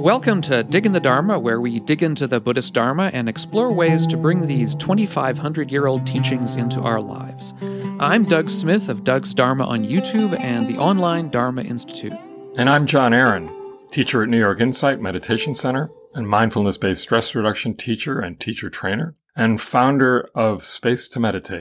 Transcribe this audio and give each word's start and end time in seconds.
Welcome 0.00 0.40
to 0.42 0.62
Diggin' 0.62 0.94
the 0.94 0.98
Dharma, 0.98 1.38
where 1.38 1.60
we 1.60 1.78
dig 1.78 2.02
into 2.02 2.26
the 2.26 2.40
Buddhist 2.40 2.72
Dharma 2.72 3.10
and 3.12 3.28
explore 3.28 3.70
ways 3.70 4.06
to 4.06 4.16
bring 4.16 4.46
these 4.46 4.74
2,500 4.76 5.70
year 5.70 5.86
old 5.86 6.06
teachings 6.06 6.56
into 6.56 6.80
our 6.80 7.02
lives. 7.02 7.52
I'm 8.00 8.24
Doug 8.24 8.48
Smith 8.48 8.88
of 8.88 9.04
Doug's 9.04 9.34
Dharma 9.34 9.66
on 9.66 9.84
YouTube 9.84 10.40
and 10.40 10.66
the 10.66 10.78
online 10.78 11.28
Dharma 11.28 11.64
Institute. 11.64 12.14
And 12.56 12.70
I'm 12.70 12.86
John 12.86 13.12
Aaron, 13.12 13.50
teacher 13.90 14.22
at 14.22 14.30
New 14.30 14.38
York 14.38 14.62
Insight 14.62 15.02
Meditation 15.02 15.54
Center 15.54 15.90
and 16.14 16.26
mindfulness 16.26 16.78
based 16.78 17.02
stress 17.02 17.34
reduction 17.34 17.76
teacher 17.76 18.20
and 18.20 18.40
teacher 18.40 18.70
trainer, 18.70 19.16
and 19.36 19.60
founder 19.60 20.26
of 20.34 20.64
Space 20.64 21.08
to 21.08 21.20
Meditate. 21.20 21.60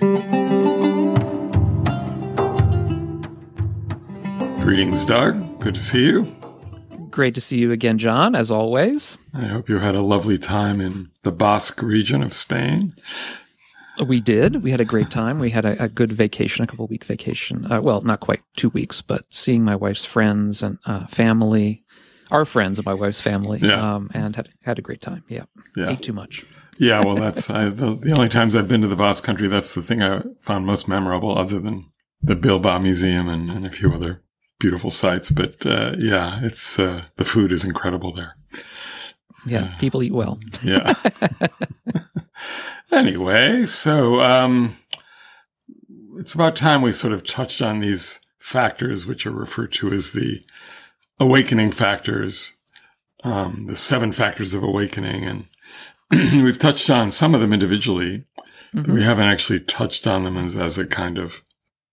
Greetings, 4.61 5.03
Doug. 5.03 5.59
Good 5.59 5.73
to 5.73 5.81
see 5.81 6.03
you. 6.05 6.38
Great 7.19 7.35
to 7.35 7.41
see 7.41 7.57
you 7.57 7.73
again, 7.73 7.97
John, 7.97 8.33
as 8.33 8.49
always. 8.49 9.17
I 9.33 9.47
hope 9.47 9.67
you 9.67 9.79
had 9.79 9.93
a 9.93 10.01
lovely 10.01 10.37
time 10.37 10.79
in 10.79 11.11
the 11.23 11.33
Basque 11.33 11.81
region 11.81 12.23
of 12.23 12.33
Spain. 12.33 12.95
We 14.07 14.21
did. 14.21 14.63
We 14.63 14.71
had 14.71 14.79
a 14.79 14.85
great 14.85 15.11
time. 15.11 15.37
We 15.37 15.49
had 15.49 15.65
a, 15.65 15.83
a 15.83 15.89
good 15.89 16.13
vacation, 16.13 16.63
a 16.63 16.67
couple 16.67 16.87
week 16.87 17.03
vacation. 17.03 17.69
Uh, 17.69 17.81
well, 17.81 17.99
not 17.99 18.21
quite 18.21 18.39
two 18.55 18.69
weeks, 18.69 19.01
but 19.01 19.25
seeing 19.31 19.65
my 19.65 19.75
wife's 19.75 20.05
friends 20.05 20.63
and 20.63 20.79
uh, 20.85 21.07
family, 21.07 21.83
our 22.31 22.45
friends 22.45 22.79
and 22.79 22.85
my 22.85 22.93
wife's 22.93 23.19
family, 23.19 23.59
yeah. 23.61 23.95
um, 23.95 24.09
and 24.13 24.37
had 24.37 24.47
had 24.63 24.79
a 24.79 24.81
great 24.81 25.01
time. 25.01 25.25
Yeah, 25.27 25.43
yeah. 25.75 25.89
ate 25.89 26.01
too 26.01 26.13
much. 26.13 26.45
yeah, 26.77 27.03
well, 27.03 27.15
that's 27.17 27.49
I, 27.49 27.65
the, 27.67 27.95
the 27.95 28.13
only 28.13 28.29
times 28.29 28.55
I've 28.55 28.69
been 28.69 28.83
to 28.83 28.87
the 28.87 28.95
Basque 28.95 29.25
Country. 29.25 29.49
That's 29.49 29.73
the 29.73 29.81
thing 29.81 30.01
I 30.01 30.21
found 30.39 30.65
most 30.65 30.87
memorable, 30.87 31.37
other 31.37 31.59
than 31.59 31.91
the 32.21 32.37
Bilbao 32.37 32.79
Museum 32.79 33.27
and, 33.27 33.51
and 33.51 33.65
a 33.65 33.71
few 33.71 33.93
other 33.93 34.23
beautiful 34.59 34.89
sights. 34.89 35.31
But 35.31 35.65
uh, 35.65 35.93
yeah, 35.97 36.39
it's 36.43 36.77
uh, 36.77 37.05
the 37.15 37.23
food 37.23 37.51
is 37.51 37.65
incredible 37.65 38.13
there. 38.13 38.35
Yeah, 39.45 39.73
uh, 39.75 39.77
people 39.79 40.03
eat 40.03 40.13
well. 40.13 40.39
yeah. 40.63 40.93
anyway, 42.91 43.65
so 43.65 44.21
um, 44.21 44.77
it's 46.17 46.33
about 46.33 46.55
time 46.55 46.81
we 46.81 46.91
sort 46.91 47.13
of 47.13 47.25
touched 47.25 47.61
on 47.61 47.79
these 47.79 48.19
factors, 48.39 49.05
which 49.05 49.25
are 49.25 49.31
referred 49.31 49.71
to 49.73 49.91
as 49.93 50.13
the 50.13 50.41
awakening 51.19 51.71
factors, 51.71 52.53
um, 53.23 53.67
the 53.67 53.75
seven 53.75 54.11
factors 54.11 54.53
of 54.53 54.63
awakening, 54.63 55.25
and 55.25 55.47
we've 56.43 56.59
touched 56.59 56.89
on 56.89 57.11
some 57.11 57.33
of 57.33 57.41
them 57.41 57.53
individually. 57.53 58.25
Mm-hmm. 58.75 58.93
we 58.93 59.03
haven't 59.03 59.25
actually 59.25 59.61
touched 59.61 60.05
on 60.05 60.25
them 60.25 60.37
as, 60.37 60.55
as 60.55 60.77
a 60.77 60.85
kind 60.85 61.17
of 61.17 61.41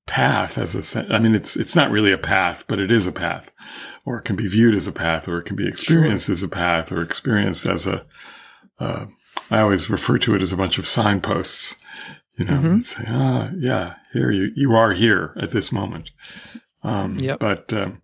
path 0.06 0.56
as 0.56 0.96
a 0.96 1.06
I 1.12 1.18
mean 1.18 1.34
it's 1.34 1.56
it's 1.56 1.74
not 1.74 1.90
really 1.90 2.12
a 2.12 2.18
path 2.18 2.64
but 2.68 2.78
it 2.78 2.92
is 2.92 3.06
a 3.06 3.12
path 3.12 3.50
or 4.04 4.16
it 4.18 4.22
can 4.22 4.36
be 4.36 4.46
viewed 4.46 4.74
as 4.74 4.86
a 4.86 4.92
path 4.92 5.26
or 5.26 5.38
it 5.38 5.44
can 5.44 5.56
be 5.56 5.66
experienced 5.66 6.26
sure. 6.26 6.32
as 6.32 6.42
a 6.44 6.48
path 6.48 6.92
or 6.92 7.02
experienced 7.02 7.66
as 7.66 7.86
a 7.86 8.06
uh, 8.78 9.06
I 9.50 9.60
always 9.60 9.90
refer 9.90 10.18
to 10.18 10.34
it 10.34 10.42
as 10.42 10.52
a 10.52 10.56
bunch 10.56 10.78
of 10.78 10.86
signposts 10.86 11.76
you 12.38 12.44
know 12.44 12.52
mm-hmm. 12.52 12.66
and 12.66 12.86
say 12.86 13.04
ah 13.08 13.50
yeah 13.58 13.94
here 14.12 14.30
you 14.30 14.52
you 14.54 14.74
are 14.74 14.92
here 14.92 15.34
at 15.40 15.50
this 15.50 15.72
moment 15.72 16.10
um 16.84 17.16
yep. 17.18 17.40
but 17.40 17.72
um, 17.72 18.00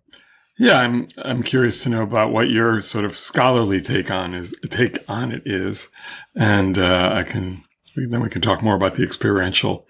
yeah 0.59 0.79
I'm 0.79 1.07
I'm 1.17 1.41
curious 1.41 1.81
to 1.83 1.89
know 1.89 2.03
about 2.03 2.33
what 2.33 2.49
your 2.49 2.81
sort 2.81 3.05
of 3.05 3.17
scholarly 3.17 3.79
take 3.79 4.11
on 4.11 4.33
is 4.33 4.53
take 4.69 4.99
on 5.07 5.31
it 5.31 5.43
is 5.45 5.87
and 6.35 6.77
uh, 6.77 7.11
I 7.13 7.23
can 7.23 7.63
then 7.95 8.21
we 8.21 8.29
can 8.29 8.41
talk 8.41 8.61
more 8.61 8.75
about 8.75 8.95
the 8.95 9.03
experiential 9.03 9.87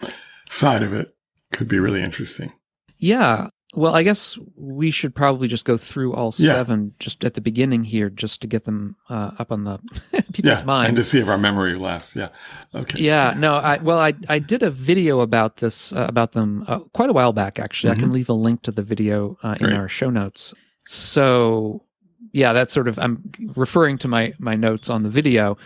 side 0.50 0.84
of 0.84 0.94
it 0.94 1.16
could 1.54 1.68
be 1.68 1.80
really 1.80 2.02
interesting. 2.02 2.52
Yeah. 2.98 3.48
Well, 3.76 3.96
I 3.96 4.04
guess 4.04 4.38
we 4.56 4.92
should 4.92 5.16
probably 5.16 5.48
just 5.48 5.66
go 5.66 5.78
through 5.78 6.14
all 6.14 6.34
yeah. 6.38 6.52
seven 6.52 6.94
just 7.00 7.26
at 7.26 7.34
the 7.34 7.42
beginning 7.42 7.84
here, 7.84 8.10
just 8.10 8.40
to 8.42 8.48
get 8.48 8.66
them 8.66 8.96
uh, 9.10 9.32
up 9.40 9.52
on 9.52 9.64
the 9.64 9.80
people's 10.34 10.60
yeah, 10.60 10.64
minds 10.64 10.90
and 10.90 10.98
to 10.98 11.04
see 11.04 11.20
if 11.20 11.28
our 11.28 11.40
memory 11.40 11.76
lasts. 11.76 12.16
Yeah. 12.16 12.30
Okay. 12.76 13.00
Yeah. 13.00 13.34
No. 13.36 13.56
I 13.56 13.78
well, 13.78 14.00
I 14.00 14.14
I 14.30 14.38
did 14.38 14.62
a 14.62 14.70
video 14.70 15.22
about 15.22 15.58
this 15.58 15.92
uh, 15.92 16.06
about 16.08 16.34
them 16.34 16.66
uh, 16.68 16.80
quite 16.94 17.10
a 17.10 17.14
while 17.14 17.34
back. 17.34 17.58
Actually, 17.58 17.94
mm-hmm. 17.94 17.98
I 17.98 18.02
can 18.02 18.10
mm-hmm. 18.10 18.16
leave 18.16 18.30
a 18.30 18.34
link 18.34 18.62
to 18.64 18.72
the 18.72 18.84
video 18.84 19.38
uh, 19.42 19.56
in 19.60 19.74
our 19.74 19.90
show 19.90 20.12
notes. 20.12 20.54
So, 20.86 21.84
yeah, 22.32 22.54
that's 22.54 22.74
sort 22.74 22.88
of 22.88 23.00
I'm 23.00 23.32
referring 23.56 23.98
to 24.00 24.08
my 24.08 24.34
my 24.38 24.56
notes 24.56 24.90
on 24.92 25.02
the 25.02 25.10
video. 25.10 25.58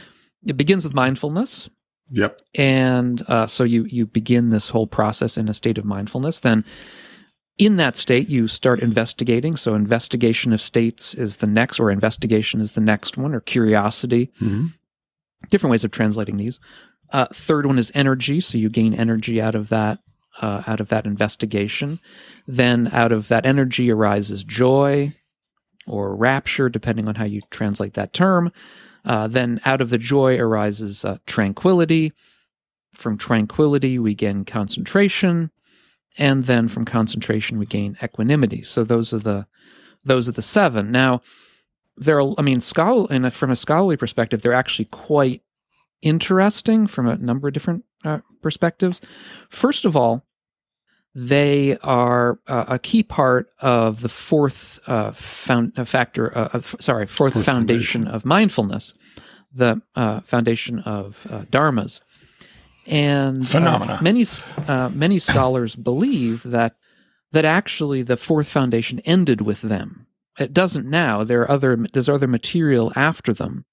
It 0.45 0.55
begins 0.55 0.85
with 0.85 0.93
mindfulness, 0.93 1.69
Yep. 2.09 2.41
And 2.56 3.22
uh, 3.28 3.47
so 3.47 3.63
you 3.63 3.84
you 3.85 4.06
begin 4.06 4.50
this 4.50 4.69
whole 4.69 4.88
process 4.88 5.38
in 5.38 5.50
a 5.50 5.53
state 5.53 5.78
of 5.78 5.85
mindfulness. 5.85 6.40
Then, 6.40 6.63
in 7.57 7.78
that 7.78 7.97
state, 7.97 8.29
you 8.29 8.47
start 8.47 8.79
investigating. 8.79 9.57
So, 9.57 9.73
investigation 9.73 10.53
of 10.53 10.62
states 10.62 11.13
is 11.13 11.38
the 11.38 11.47
next, 11.47 11.79
or 11.79 11.91
investigation 11.91 12.62
is 12.62 12.73
the 12.73 12.81
next 12.81 13.18
one, 13.18 13.34
or 13.34 13.41
curiosity. 13.41 14.31
Mm-hmm. 14.41 14.68
Different 15.50 15.72
ways 15.72 15.84
of 15.84 15.91
translating 15.91 16.38
these. 16.38 16.59
Uh, 17.12 17.28
third 17.34 17.66
one 17.66 17.78
is 17.78 17.91
energy. 17.94 18.41
So 18.41 18.57
you 18.57 18.69
gain 18.69 18.94
energy 18.94 19.41
out 19.41 19.56
of 19.56 19.69
that 19.69 20.00
uh, 20.41 20.63
out 20.68 20.79
of 20.79 20.89
that 20.89 21.06
investigation. 21.06 22.00
Then, 22.47 22.89
out 22.91 23.12
of 23.12 23.28
that 23.28 23.45
energy 23.45 23.91
arises 23.91 24.44
joy 24.44 25.13
or 25.88 26.16
rapture, 26.16 26.69
depending 26.69 27.07
on 27.07 27.16
how 27.16 27.25
you 27.25 27.41
translate 27.50 27.94
that 27.94 28.13
term. 28.13 28.51
Uh, 29.07 29.25
then 29.25 29.59
out 29.63 29.81
of 29.81 29.90
the 29.90 29.97
joy 29.97 30.38
arises 30.38 31.06
uh, 31.06 31.18
tranquility. 31.25 32.12
From 32.94 33.18
tranquility, 33.18 33.97
we 33.97 34.13
gain 34.13 34.44
concentration. 34.44 35.50
And 36.18 36.44
then 36.44 36.68
from 36.68 36.84
concentration, 36.84 37.57
we 37.57 37.66
gain 37.66 37.97
equanimity. 38.03 38.63
So 38.63 38.84
those 38.84 39.13
are 39.13 39.19
the 39.19 39.47
those 40.03 40.28
are 40.28 40.34
the 40.34 40.41
seven. 40.41 40.91
Now, 40.91 41.22
there 41.95 42.19
are, 42.22 42.34
I 42.38 42.41
mean, 42.41 42.62
scholar, 42.62 43.07
and 43.09 43.34
from 43.34 43.51
a 43.51 43.56
scholarly 43.56 43.97
perspective, 43.97 44.41
they're 44.41 44.53
actually 44.53 44.85
quite 44.85 45.41
interesting 46.01 46.88
from 46.88 47.07
a 47.07 47.18
number 47.18 47.47
of 47.47 47.53
different 47.53 47.84
uh, 48.06 48.19
perspectives. 48.41 49.01
First 49.50 49.85
of 49.85 49.95
all, 49.95 50.26
they 51.19 51.75
are 51.81 52.39
uh, 52.45 52.66
a 52.67 52.78
key 52.78 53.01
part 53.01 53.50
of 53.59 54.01
the 54.01 54.09
fourth 54.09 54.78
uh, 54.85 55.11
found, 55.13 55.73
uh, 55.75 55.83
factor, 55.83 56.38
uh, 56.38 56.50
of, 56.53 56.75
sorry, 56.79 57.07
fourth, 57.07 57.33
fourth 57.33 57.44
foundation, 57.44 58.03
foundation, 58.03 58.07
of 58.16 58.23
mindfulness, 58.23 58.94
the 59.51 59.81
uh, 59.95 60.19
foundation 60.19 60.77
of 60.81 61.25
uh, 61.31 61.41
dharmas. 61.45 62.01
And 62.85 63.50
phenomena. 63.50 63.97
many 64.00 64.25
many 64.94 65.17
scholars 65.17 65.75
believe 65.89 66.44
that 66.44 66.75
that 67.31 67.45
actually 67.45 68.03
the 68.03 68.16
fourth 68.16 68.47
foundation 68.47 69.00
ended 69.00 69.41
with 69.41 69.61
them. 69.61 70.06
It 70.39 70.53
doesn't 70.53 70.85
now. 70.85 71.23
There 71.23 71.41
are 71.41 71.51
other 71.51 71.75
there's 71.94 72.07
other 72.07 72.27
material 72.27 72.94
after 72.95 73.33
them, 73.33 73.66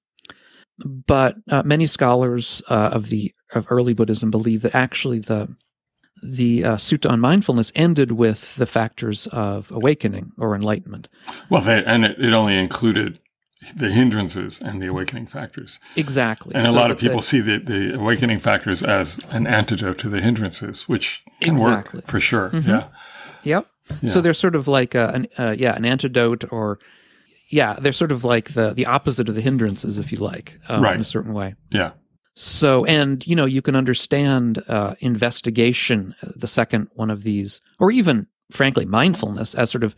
but 0.78 1.37
many 1.65 1.87
scholars 1.87 2.62
of 2.69 3.10
the 3.10 3.34
of 3.53 3.66
early 3.69 3.93
Buddhism 3.93 4.31
believe 4.31 4.62
that 4.62 4.75
actually 4.75 5.19
the 5.19 5.54
the 6.22 6.64
uh, 6.64 6.76
Sutta 6.76 7.10
on 7.10 7.20
mindfulness 7.20 7.70
ended 7.75 8.12
with 8.12 8.54
the 8.56 8.66
factors 8.66 9.26
of 9.28 9.70
awakening 9.70 10.32
or 10.38 10.54
enlightenment. 10.54 11.08
Well, 11.50 11.60
they, 11.60 11.84
and 11.84 12.04
it, 12.04 12.19
it, 12.19 12.32
only 12.32 12.56
included 12.56 13.19
the 13.76 13.91
hindrances 13.91 14.60
and 14.60 14.80
the 14.80 14.86
awakening 14.86 15.26
factors. 15.26 15.80
Exactly. 15.97 16.54
And 16.54 16.64
so 16.64 16.70
a 16.70 16.72
lot 16.72 16.91
of 16.91 16.98
people 16.98 17.20
see 17.20 17.41
the, 17.41 17.58
the 17.58 17.94
awakening 17.94 18.38
factors 18.38 18.82
as 18.82 19.20
an 19.30 19.47
antidote 19.47 19.98
to 19.98 20.08
the 20.08 20.20
hindrances, 20.20 20.88
which 20.88 21.22
can 21.41 21.54
exactly. 21.54 21.98
work 21.98 22.06
for 22.06 22.20
sure. 22.20 22.50
Mm-hmm. 22.50 22.70
Yeah. 22.70 22.88
Yep. 23.42 23.66
Yeah. 24.00 24.10
So 24.10 24.20
they're 24.20 24.34
sort 24.34 24.56
of 24.56 24.66
like 24.66 24.94
a, 24.94 25.08
an, 25.08 25.26
uh, 25.38 25.54
yeah, 25.58 25.74
an 25.74 25.84
antidote 25.84 26.50
or 26.50 26.78
yeah, 27.48 27.74
they're 27.74 27.92
sort 27.92 28.12
of 28.12 28.24
like 28.24 28.54
the 28.54 28.72
the 28.72 28.86
opposite 28.86 29.28
of 29.28 29.34
the 29.34 29.41
hindrances, 29.41 29.98
if 29.98 30.10
you 30.10 30.19
like, 30.19 30.58
um, 30.69 30.82
right. 30.82 30.94
in 30.94 31.00
a 31.00 31.04
certain 31.04 31.34
way. 31.34 31.54
Yeah. 31.70 31.92
So, 32.34 32.84
and 32.84 33.25
you 33.27 33.37
know, 33.37 33.45
you 33.45 33.62
can 33.62 33.77
understand 33.77 34.62
uh, 34.69 34.95
investigation, 34.99 36.15
uh, 36.22 36.33
the 36.34 36.49
second 36.49 36.89
one 36.95 37.11
of 37.11 37.22
these, 37.22 37.61
or 37.78 37.91
even 37.91 38.27
frankly, 38.50 38.84
mindfulness 38.84 39.55
as 39.55 39.71
sort 39.71 39.84
of 39.84 39.95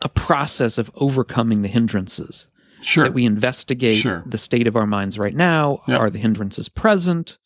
a 0.00 0.08
process 0.08 0.78
of 0.78 0.90
overcoming 0.96 1.62
the 1.62 1.68
hindrances. 1.68 2.46
Sure. 2.82 3.04
That 3.04 3.14
we 3.14 3.24
investigate 3.24 3.98
sure. 3.98 4.24
the 4.26 4.38
state 4.38 4.66
of 4.66 4.74
our 4.74 4.88
minds 4.88 5.16
right 5.16 5.34
now. 5.34 5.82
Yep. 5.86 6.00
Are 6.00 6.10
the 6.10 6.18
hindrances 6.18 6.68
present? 6.68 7.38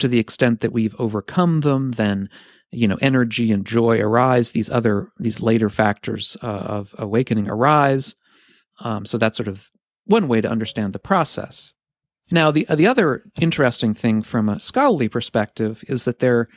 To 0.00 0.08
the 0.08 0.18
extent 0.18 0.60
that 0.60 0.72
we've 0.72 0.94
overcome 0.98 1.60
them, 1.60 1.92
then 1.92 2.28
you 2.70 2.86
know 2.86 2.98
energy 3.00 3.50
and 3.52 3.64
joy 3.64 3.98
arise. 3.98 4.52
These 4.52 4.68
other 4.68 5.10
these 5.18 5.40
later 5.40 5.70
factors 5.70 6.36
uh, 6.42 6.46
of 6.46 6.94
awakening 6.98 7.48
arise. 7.48 8.14
Um, 8.80 9.06
so 9.06 9.16
that's 9.16 9.38
sort 9.38 9.48
of 9.48 9.70
one 10.04 10.28
way 10.28 10.42
to 10.42 10.50
understand 10.50 10.92
the 10.92 10.98
process. 10.98 11.72
Now, 12.30 12.50
the 12.50 12.66
the 12.68 12.86
other 12.86 13.22
interesting 13.40 13.94
thing 13.94 14.22
from 14.22 14.48
a 14.48 14.60
scholarly 14.60 15.08
perspective 15.08 15.84
is 15.88 16.04
that 16.04 16.18
there, 16.18 16.48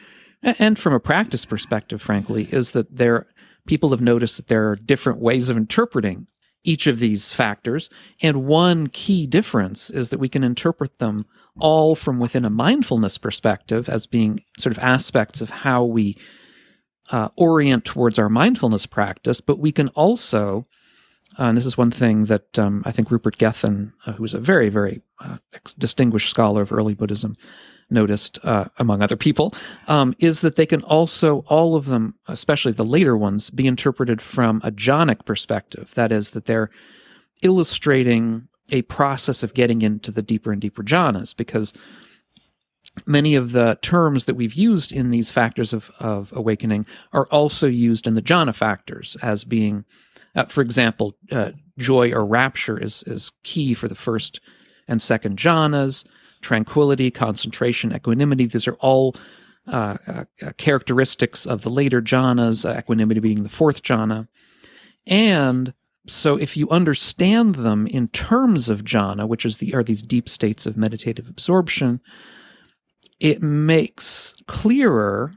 and 0.41 0.79
from 0.79 0.93
a 0.93 0.99
practice 0.99 1.45
perspective, 1.45 2.01
frankly, 2.01 2.47
is 2.51 2.71
that 2.71 2.95
there 2.95 3.27
people 3.67 3.89
have 3.91 4.01
noticed 4.01 4.37
that 4.37 4.47
there 4.47 4.69
are 4.69 4.75
different 4.75 5.19
ways 5.19 5.49
of 5.49 5.57
interpreting 5.57 6.27
each 6.63 6.87
of 6.87 6.99
these 6.99 7.31
factors, 7.33 7.89
and 8.21 8.45
one 8.45 8.87
key 8.87 9.25
difference 9.25 9.89
is 9.89 10.09
that 10.09 10.19
we 10.19 10.27
can 10.27 10.43
interpret 10.43 10.97
them 10.97 11.25
all 11.59 11.95
from 11.95 12.19
within 12.19 12.45
a 12.45 12.49
mindfulness 12.49 13.17
perspective 13.17 13.87
as 13.89 14.07
being 14.07 14.43
sort 14.57 14.75
of 14.75 14.83
aspects 14.83 15.39
of 15.39 15.49
how 15.49 15.83
we 15.83 16.17
uh, 17.11 17.29
orient 17.35 17.85
towards 17.85 18.19
our 18.19 18.29
mindfulness 18.29 18.85
practice, 18.85 19.39
but 19.41 19.59
we 19.59 19.71
can 19.71 19.87
also 19.89 20.67
Uh, 21.37 21.43
and 21.43 21.57
this 21.57 21.65
is 21.65 21.77
one 21.77 21.91
thing 21.91 22.25
that 22.25 22.57
um, 22.57 22.81
I 22.85 22.91
think 22.91 23.11
Rupert 23.11 23.37
Gethin, 23.37 23.93
uh, 24.05 24.13
who's 24.13 24.33
a 24.33 24.39
very, 24.39 24.69
very 24.69 25.01
uh, 25.19 25.37
distinguished 25.77 26.29
scholar 26.29 26.61
of 26.61 26.71
early 26.71 26.93
Buddhism, 26.95 27.35
noticed, 27.91 28.39
uh, 28.43 28.65
among 28.77 29.01
other 29.01 29.15
people, 29.15 29.53
um, 29.87 30.15
is 30.19 30.41
that 30.41 30.55
they 30.55 30.65
can 30.65 30.83
also, 30.83 31.43
all 31.47 31.75
of 31.75 31.85
them, 31.85 32.15
especially 32.27 32.71
the 32.71 32.85
later 32.85 33.17
ones, 33.17 33.49
be 33.49 33.67
interpreted 33.67 34.21
from 34.21 34.61
a 34.63 34.71
jhanic 34.71 35.25
perspective. 35.25 35.91
That 35.95 36.11
is, 36.11 36.31
that 36.31 36.45
they're 36.45 36.69
illustrating 37.41 38.47
a 38.71 38.83
process 38.83 39.41
of 39.41 39.53
getting 39.55 39.81
into 39.81 40.11
the 40.11 40.21
deeper 40.21 40.51
and 40.51 40.61
deeper 40.61 40.83
jhanas, 40.83 41.35
because 41.35 41.73
many 43.05 43.33
of 43.33 43.53
the 43.53 43.77
terms 43.81 44.25
that 44.25 44.35
we've 44.35 44.53
used 44.53 44.91
in 44.91 45.09
these 45.09 45.31
factors 45.31 45.73
of, 45.73 45.89
of 45.99 46.31
awakening 46.35 46.85
are 47.13 47.27
also 47.27 47.65
used 47.65 48.05
in 48.05 48.13
the 48.13 48.21
jhana 48.21 48.53
factors 48.53 49.17
as 49.21 49.43
being, 49.43 49.85
uh, 50.35 50.45
for 50.45 50.61
example, 50.61 51.15
uh, 51.31 51.51
joy 51.77 52.11
or 52.11 52.25
rapture 52.25 52.77
is, 52.77 53.03
is 53.03 53.31
key 53.43 53.73
for 53.73 53.87
the 53.87 53.95
first 53.95 54.39
and 54.87 55.01
second 55.01 55.37
jhanas 55.37 56.05
tranquility, 56.41 57.11
concentration, 57.11 57.93
equanimity. 57.93 58.45
These 58.45 58.67
are 58.67 58.75
all 58.75 59.15
uh, 59.67 59.97
uh, 60.07 60.23
characteristics 60.57 61.45
of 61.45 61.61
the 61.61 61.69
later 61.69 62.01
jhanas, 62.01 62.67
uh, 62.67 62.77
equanimity 62.77 63.19
being 63.19 63.43
the 63.43 63.49
fourth 63.49 63.83
jhana. 63.83 64.27
And 65.05 65.73
so 66.07 66.37
if 66.37 66.57
you 66.57 66.69
understand 66.69 67.55
them 67.55 67.85
in 67.87 68.07
terms 68.07 68.69
of 68.69 68.83
jhana, 68.83 69.27
which 69.27 69.45
is 69.45 69.57
the 69.57 69.73
are 69.75 69.83
these 69.83 70.01
deep 70.01 70.27
states 70.27 70.65
of 70.65 70.77
meditative 70.77 71.27
absorption, 71.27 72.01
it 73.19 73.41
makes 73.41 74.33
clearer 74.47 75.33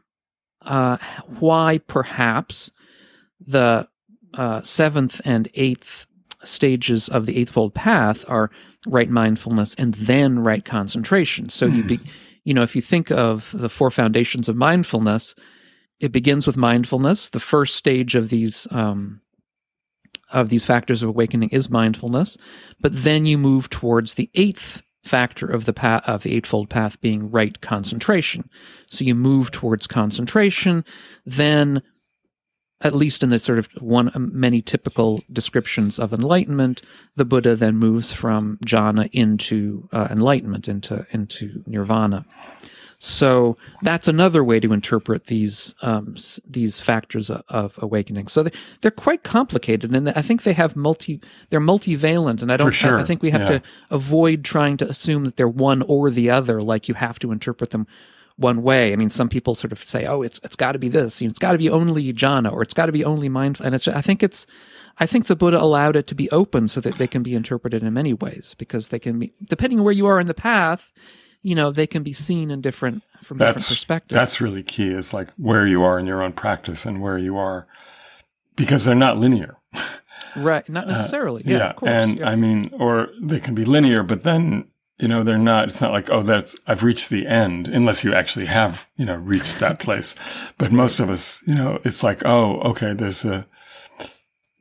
uh, 0.63 0.97
why 1.41 1.79
perhaps 1.79 2.71
the 3.45 3.89
uh, 4.35 4.63
seventh 4.63 5.21
and 5.25 5.49
eighth 5.55 6.07
stages 6.45 7.09
of 7.09 7.27
the 7.27 7.39
Eightfold 7.39 7.75
Path 7.75 8.25
are 8.29 8.51
right 8.87 9.09
mindfulness 9.09 9.75
and 9.77 9.95
then 9.95 10.39
right 10.41 10.65
concentration. 10.65 11.49
So 11.49 11.69
mm. 11.69 11.77
you 11.77 11.85
be, 11.85 11.97
hmm. 11.97 12.09
you 12.45 12.55
know, 12.55 12.63
if 12.63 12.75
you 12.75 12.83
think 12.83 13.11
of 13.11 13.55
the 13.57 13.69
four 13.69 13.91
foundations 13.91 14.49
of 14.49 14.57
mindfulness, 14.57 15.35
it 16.01 16.11
begins 16.11 16.47
with 16.47 16.57
mindfulness. 16.57 17.31
The 17.31 17.41
first 17.41 17.77
stage 17.77 18.15
of 18.15 18.29
these 18.29 18.67
um, 18.73 19.21
of 20.33 20.49
these 20.49 20.65
factors 20.65 21.03
of 21.03 21.11
awakening 21.11 21.51
is 21.51 21.69
mindfulness, 21.71 22.39
but 22.81 22.93
then 22.93 23.27
you 23.27 23.37
move 23.39 23.69
towards 23.69 24.15
the 24.15 24.31
eighth 24.35 24.83
factor 25.05 25.47
of 25.47 25.65
the 25.65 25.73
path 25.73 26.03
of 26.07 26.23
the 26.23 26.35
eightfold 26.35 26.71
path 26.71 27.01
being 27.01 27.31
right 27.31 27.61
concentration. 27.61 28.49
So 28.89 29.05
you 29.05 29.15
move 29.15 29.51
towards 29.51 29.87
concentration, 29.87 30.85
then 31.27 31.83
at 32.83 32.95
least 32.95 33.23
in 33.23 33.31
the 33.31 33.39
sort 33.39 33.59
of 33.59 33.69
one 33.79 34.11
um, 34.15 34.31
many 34.33 34.61
typical 34.61 35.23
descriptions 35.33 35.99
of 35.99 36.13
enlightenment, 36.13 36.83
the 37.17 37.25
Buddha 37.25 37.57
then 37.57 37.77
moves 37.77 38.13
from 38.13 38.59
jhana 38.65 39.09
into 39.13 39.89
uh, 39.93 40.09
enlightenment, 40.11 40.69
into 40.69 41.07
into 41.11 41.63
nirvana. 41.67 42.25
So 43.05 43.57
that's 43.83 44.07
another 44.07 44.45
way 44.45 44.61
to 44.61 44.73
interpret 44.73 45.27
these 45.27 45.75
um, 45.83 46.15
these 46.49 46.79
factors 46.79 47.31
of, 47.31 47.77
awakening. 47.79 48.29
So 48.29 48.45
they, 48.45 48.53
they're 48.81 48.93
quite 48.93 49.25
complicated, 49.25 49.93
and 49.93 50.11
I 50.11 50.23
think 50.23 50.45
they 50.45 50.53
have 50.53 50.77
multi 50.77 51.21
they're 51.51 51.61
multivalent. 51.61 52.43
And 52.43 52.53
I 52.53 52.57
don't 52.57 52.71
sure. 52.71 52.99
I, 52.99 53.03
I, 53.03 53.05
think 53.05 53.21
we 53.21 53.31
have 53.31 53.41
yeah. 53.41 53.59
to 53.59 53.63
avoid 53.91 54.45
trying 54.45 54.77
to 54.77 54.89
assume 54.89 55.25
that 55.25 55.37
they're 55.37 55.49
one 55.49 55.83
or 55.83 56.13
the 56.13 56.31
other, 56.31 56.63
like 56.63 56.87
you 56.87 56.95
have 56.95 57.19
to 57.19 57.33
interpret 57.33 57.71
them 57.71 57.89
one 58.37 58.63
way. 58.63 58.93
I 58.93 58.97
mean, 58.97 59.11
some 59.11 59.29
people 59.29 59.55
sort 59.55 59.73
of 59.73 59.83
say, 59.83 60.07
"Oh, 60.07 60.23
it's 60.23 60.41
it's 60.43 60.57
got 60.57 60.73
to 60.73 60.79
be 60.79 60.89
this. 60.89 61.21
You 61.21 61.29
know, 61.29 61.31
it's 61.31 61.39
got 61.39 61.53
to 61.53 61.59
be 61.59 61.71
only 61.71 62.13
jhana, 62.13 62.53
or 62.53 62.63
it's 62.63 62.75
got 62.75 62.87
to 62.87 62.93
be 62.93 63.05
only 63.05 63.29
mindful." 63.29 63.67
And 63.67 63.75
it's 63.75 63.89
I 63.89 64.01
think 64.01 64.23
it's 64.23 64.47
I 64.99 65.07
think 65.07 65.27
the 65.27 65.37
Buddha 65.37 65.61
allowed 65.61 65.97
it 65.97 66.07
to 66.09 66.15
be 66.15 66.31
open 66.31 66.69
so 66.69 66.81
that 66.81 66.99
they 66.99 67.07
can 67.07 67.23
be 67.23 67.35
interpreted 67.35 67.83
in 67.83 67.93
many 67.95 68.15
ways 68.15 68.55
because 68.59 68.91
they 68.91 68.99
can 68.99 69.19
be 69.19 69.33
depending 69.45 69.79
on 69.79 69.85
where 69.85 69.95
you 69.95 70.07
are 70.07 70.21
in 70.21 70.27
the 70.27 70.35
path. 70.35 70.93
You 71.43 71.57
know, 71.57 71.73
they 71.73 71.89
can 71.89 72.03
be 72.03 72.13
seen 72.13 72.51
in 72.51 72.61
different 72.61 73.03
from 73.23 73.39
that's, 73.39 73.59
different 73.59 73.69
perspectives. 73.69 74.21
That's 74.21 74.41
really 74.41 74.63
key. 74.63 74.89
Is 74.89 75.13
like 75.13 75.31
where 75.37 75.67
you 75.67 75.83
are 75.83 75.99
in 75.99 76.07
your 76.07 76.23
own 76.23 76.33
practice 76.33 76.87
and 76.87 77.01
where 77.01 77.19
you 77.19 77.37
are 77.37 77.67
because 78.57 78.85
they're 78.85 78.95
not 78.95 79.19
linear. 79.19 79.57
Right, 80.37 80.69
not 80.69 80.85
uh, 80.89 80.93
necessarily. 80.93 81.43
Uh, 81.45 81.51
yeah, 81.51 81.59
yeah. 81.59 81.73
Course, 81.73 81.91
and 81.91 82.19
yeah. 82.19 82.29
I 82.29 82.37
mean, 82.37 82.71
or 82.79 83.09
they 83.21 83.41
can 83.41 83.55
be 83.55 83.65
linear, 83.65 84.03
but 84.03 84.23
then 84.23 84.69
you 85.03 85.09
know 85.09 85.25
they're 85.25 85.37
not 85.37 85.69
it's 85.69 85.81
not 85.81 85.91
like 85.91 86.09
oh 86.11 86.23
that's 86.23 86.55
i've 86.69 86.85
reached 86.85 87.11
the 87.11 87.27
end 87.27 87.67
unless 87.67 88.05
you 88.05 88.15
actually 88.15 88.47
have 88.47 88.87
you 88.97 89.05
know 89.05 89.17
reached 89.17 89.59
that 89.59 89.81
place 89.81 90.15
but 90.59 90.71
most 90.71 91.01
of 91.01 91.11
us 91.11 91.43
you 91.47 91.55
know 91.55 91.81
it's 91.85 92.05
like 92.05 92.25
oh 92.25 92.61
okay 92.61 92.93
there's 92.95 93.25
a 93.25 93.45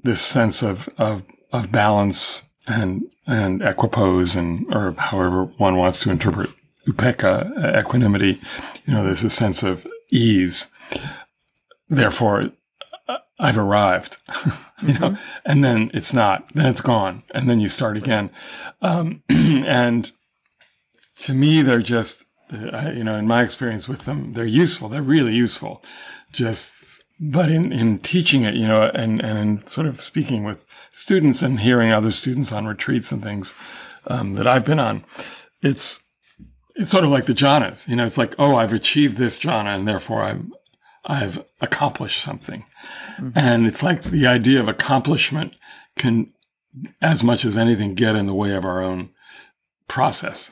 this 0.03 0.21
sense 0.21 0.63
of 0.63 0.89
of 0.97 1.23
of 1.53 1.71
balance 1.71 2.43
and 2.67 3.03
and 3.27 3.61
equipoise 3.61 4.35
and 4.35 4.65
or 4.73 4.93
however 4.97 5.45
one 5.57 5.77
wants 5.77 5.99
to 5.99 6.09
interpret 6.09 6.49
upekkha 6.87 7.79
equanimity 7.79 8.41
you 8.85 8.93
know 8.93 9.03
there's 9.03 9.23
a 9.23 9.29
sense 9.29 9.61
of 9.61 9.85
ease 10.09 10.67
therefore 11.87 12.49
I've 13.39 13.57
arrived, 13.57 14.17
you 14.83 14.93
know, 14.93 15.09
mm-hmm. 15.09 15.15
and 15.45 15.63
then 15.63 15.89
it's 15.95 16.13
not, 16.13 16.53
then 16.53 16.67
it's 16.67 16.79
gone, 16.79 17.23
and 17.33 17.49
then 17.49 17.59
you 17.59 17.67
start 17.67 17.97
again. 17.97 18.29
Um, 18.83 19.23
and 19.29 20.11
to 21.21 21.33
me, 21.33 21.61
they're 21.61 21.81
just, 21.81 22.25
uh, 22.51 22.91
you 22.93 23.03
know, 23.03 23.15
in 23.15 23.27
my 23.27 23.43
experience 23.43 23.87
with 23.87 24.05
them, 24.05 24.33
they're 24.33 24.45
useful. 24.45 24.89
They're 24.89 25.01
really 25.01 25.33
useful. 25.33 25.83
Just, 26.31 26.73
but 27.19 27.49
in, 27.49 27.71
in 27.71 27.99
teaching 27.99 28.43
it, 28.43 28.55
you 28.55 28.67
know, 28.67 28.83
and, 28.83 29.21
and 29.21 29.37
in 29.37 29.67
sort 29.67 29.87
of 29.87 30.01
speaking 30.01 30.43
with 30.43 30.65
students 30.91 31.41
and 31.41 31.59
hearing 31.59 31.91
other 31.91 32.11
students 32.11 32.51
on 32.51 32.65
retreats 32.65 33.11
and 33.11 33.21
things 33.21 33.53
um, 34.07 34.33
that 34.33 34.47
I've 34.47 34.65
been 34.65 34.79
on, 34.79 35.03
it's, 35.61 36.01
it's 36.75 36.89
sort 36.89 37.03
of 37.03 37.11
like 37.11 37.25
the 37.25 37.33
jhanas, 37.33 37.87
you 37.87 37.95
know, 37.95 38.05
it's 38.05 38.17
like, 38.17 38.33
oh, 38.39 38.55
I've 38.55 38.73
achieved 38.73 39.17
this 39.17 39.37
jhana 39.37 39.75
and 39.75 39.87
therefore 39.87 40.23
I'm, 40.23 40.53
I've 41.05 41.43
accomplished 41.59 42.23
something. 42.23 42.65
Mm-hmm. 43.17 43.37
And 43.37 43.67
it's 43.67 43.83
like 43.83 44.03
the 44.03 44.25
idea 44.25 44.59
of 44.59 44.67
accomplishment 44.67 45.53
can, 45.97 46.33
as 47.01 47.23
much 47.23 47.45
as 47.45 47.57
anything, 47.57 47.93
get 47.93 48.15
in 48.15 48.25
the 48.25 48.33
way 48.33 48.53
of 48.53 48.65
our 48.65 48.81
own 48.81 49.11
process. 49.87 50.51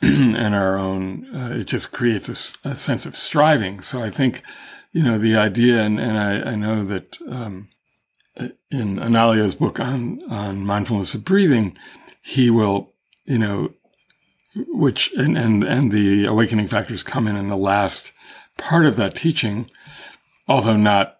and 0.02 0.54
our 0.54 0.78
own, 0.78 1.26
uh, 1.34 1.54
it 1.56 1.64
just 1.64 1.92
creates 1.92 2.56
a, 2.64 2.70
a, 2.70 2.74
sense 2.76 3.04
of 3.04 3.14
striving. 3.14 3.82
So 3.82 4.02
I 4.02 4.10
think, 4.10 4.42
you 4.92 5.02
know, 5.02 5.18
the 5.18 5.36
idea, 5.36 5.82
and, 5.82 6.00
and 6.00 6.18
I, 6.18 6.52
I 6.52 6.54
know 6.54 6.84
that 6.84 7.18
um, 7.28 7.68
in 8.70 8.96
Analayo's 8.96 9.54
book 9.54 9.78
on, 9.78 10.22
on 10.30 10.64
mindfulness 10.64 11.14
of 11.14 11.24
breathing, 11.24 11.76
he 12.22 12.48
will, 12.48 12.94
you 13.24 13.38
know, 13.38 13.74
which, 14.68 15.12
and, 15.16 15.36
and, 15.36 15.64
and 15.64 15.92
the 15.92 16.24
awakening 16.24 16.68
factors 16.68 17.02
come 17.02 17.28
in 17.28 17.36
in 17.36 17.48
the 17.48 17.56
last 17.56 18.12
part 18.56 18.86
of 18.86 18.96
that 18.96 19.14
teaching, 19.14 19.70
although 20.48 20.76
not 20.76 21.18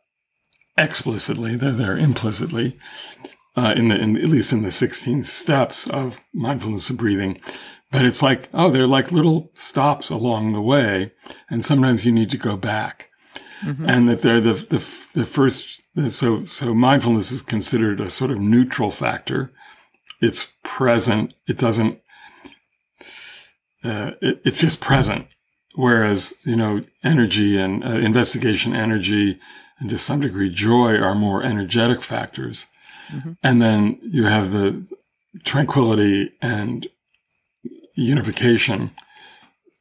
explicitly, 0.78 1.54
they're 1.54 1.72
there 1.72 1.98
implicitly. 1.98 2.78
Uh, 3.56 3.74
in 3.76 3.88
the, 3.88 3.98
in, 3.98 4.16
at 4.16 4.28
least 4.28 4.52
in 4.52 4.62
the 4.62 4.70
16 4.70 5.24
steps 5.24 5.88
of 5.90 6.20
mindfulness 6.32 6.88
of 6.88 6.96
breathing, 6.96 7.40
but 7.90 8.04
it's 8.04 8.22
like, 8.22 8.48
oh, 8.54 8.70
they're 8.70 8.86
like 8.86 9.10
little 9.12 9.50
stops 9.54 10.10
along 10.10 10.52
the 10.52 10.60
way. 10.60 11.12
And 11.48 11.64
sometimes 11.64 12.06
you 12.06 12.12
need 12.12 12.30
to 12.30 12.36
go 12.36 12.56
back. 12.56 13.10
Mm-hmm. 13.64 13.88
And 13.88 14.08
that 14.08 14.22
they're 14.22 14.40
the, 14.40 14.54
the, 14.54 14.86
the 15.14 15.26
first, 15.26 15.82
so, 16.08 16.44
so 16.44 16.72
mindfulness 16.72 17.30
is 17.30 17.42
considered 17.42 18.00
a 18.00 18.08
sort 18.08 18.30
of 18.30 18.38
neutral 18.38 18.90
factor. 18.90 19.52
It's 20.20 20.48
present. 20.62 21.34
It 21.46 21.58
doesn't, 21.58 22.00
uh, 23.84 24.12
it, 24.22 24.40
it's 24.44 24.60
just 24.60 24.80
present. 24.80 25.26
Whereas, 25.74 26.34
you 26.44 26.56
know, 26.56 26.82
energy 27.04 27.58
and 27.58 27.84
uh, 27.84 27.88
investigation 27.88 28.74
energy 28.74 29.38
and 29.78 29.90
to 29.90 29.98
some 29.98 30.20
degree 30.20 30.50
joy 30.50 30.96
are 30.96 31.14
more 31.14 31.42
energetic 31.42 32.02
factors. 32.02 32.66
Mm-hmm. 33.08 33.32
And 33.42 33.60
then 33.60 33.98
you 34.02 34.24
have 34.24 34.52
the 34.52 34.86
tranquility 35.44 36.32
and 36.40 36.86
unification. 38.00 38.90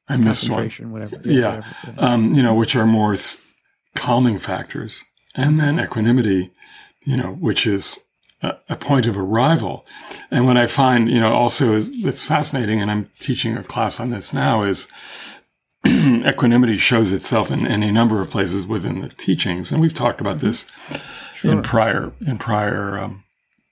I 0.07 0.17
missed 0.17 0.49
one. 0.49 0.69
Whatever. 0.91 1.21
Yeah, 1.23 1.33
yeah. 1.33 1.55
Whatever. 1.83 1.95
Um, 1.97 2.33
you 2.33 2.43
know, 2.43 2.55
which 2.55 2.75
are 2.75 2.85
more 2.85 3.15
calming 3.95 4.37
factors, 4.37 5.03
and 5.35 5.59
then 5.59 5.79
equanimity, 5.79 6.51
you 7.03 7.17
know, 7.17 7.33
which 7.33 7.67
is 7.67 7.99
a, 8.41 8.55
a 8.69 8.75
point 8.75 9.05
of 9.05 9.17
arrival. 9.17 9.85
And 10.31 10.45
what 10.45 10.57
I 10.57 10.67
find, 10.67 11.09
you 11.09 11.19
know, 11.19 11.33
also 11.33 11.75
is 11.75 12.03
that's 12.03 12.23
fascinating, 12.23 12.81
and 12.81 12.89
I'm 12.89 13.09
teaching 13.19 13.57
a 13.57 13.63
class 13.63 13.99
on 13.99 14.09
this 14.09 14.33
now, 14.33 14.63
is 14.63 14.87
equanimity 15.87 16.77
shows 16.77 17.11
itself 17.11 17.51
in 17.51 17.67
any 17.67 17.91
number 17.91 18.21
of 18.21 18.29
places 18.29 18.65
within 18.65 19.01
the 19.01 19.09
teachings, 19.09 19.71
and 19.71 19.81
we've 19.81 19.93
talked 19.93 20.21
about 20.21 20.39
this 20.39 20.65
sure. 21.35 21.51
in 21.51 21.61
prior 21.61 22.11
in 22.25 22.37
prior 22.37 22.97
um, 22.97 23.23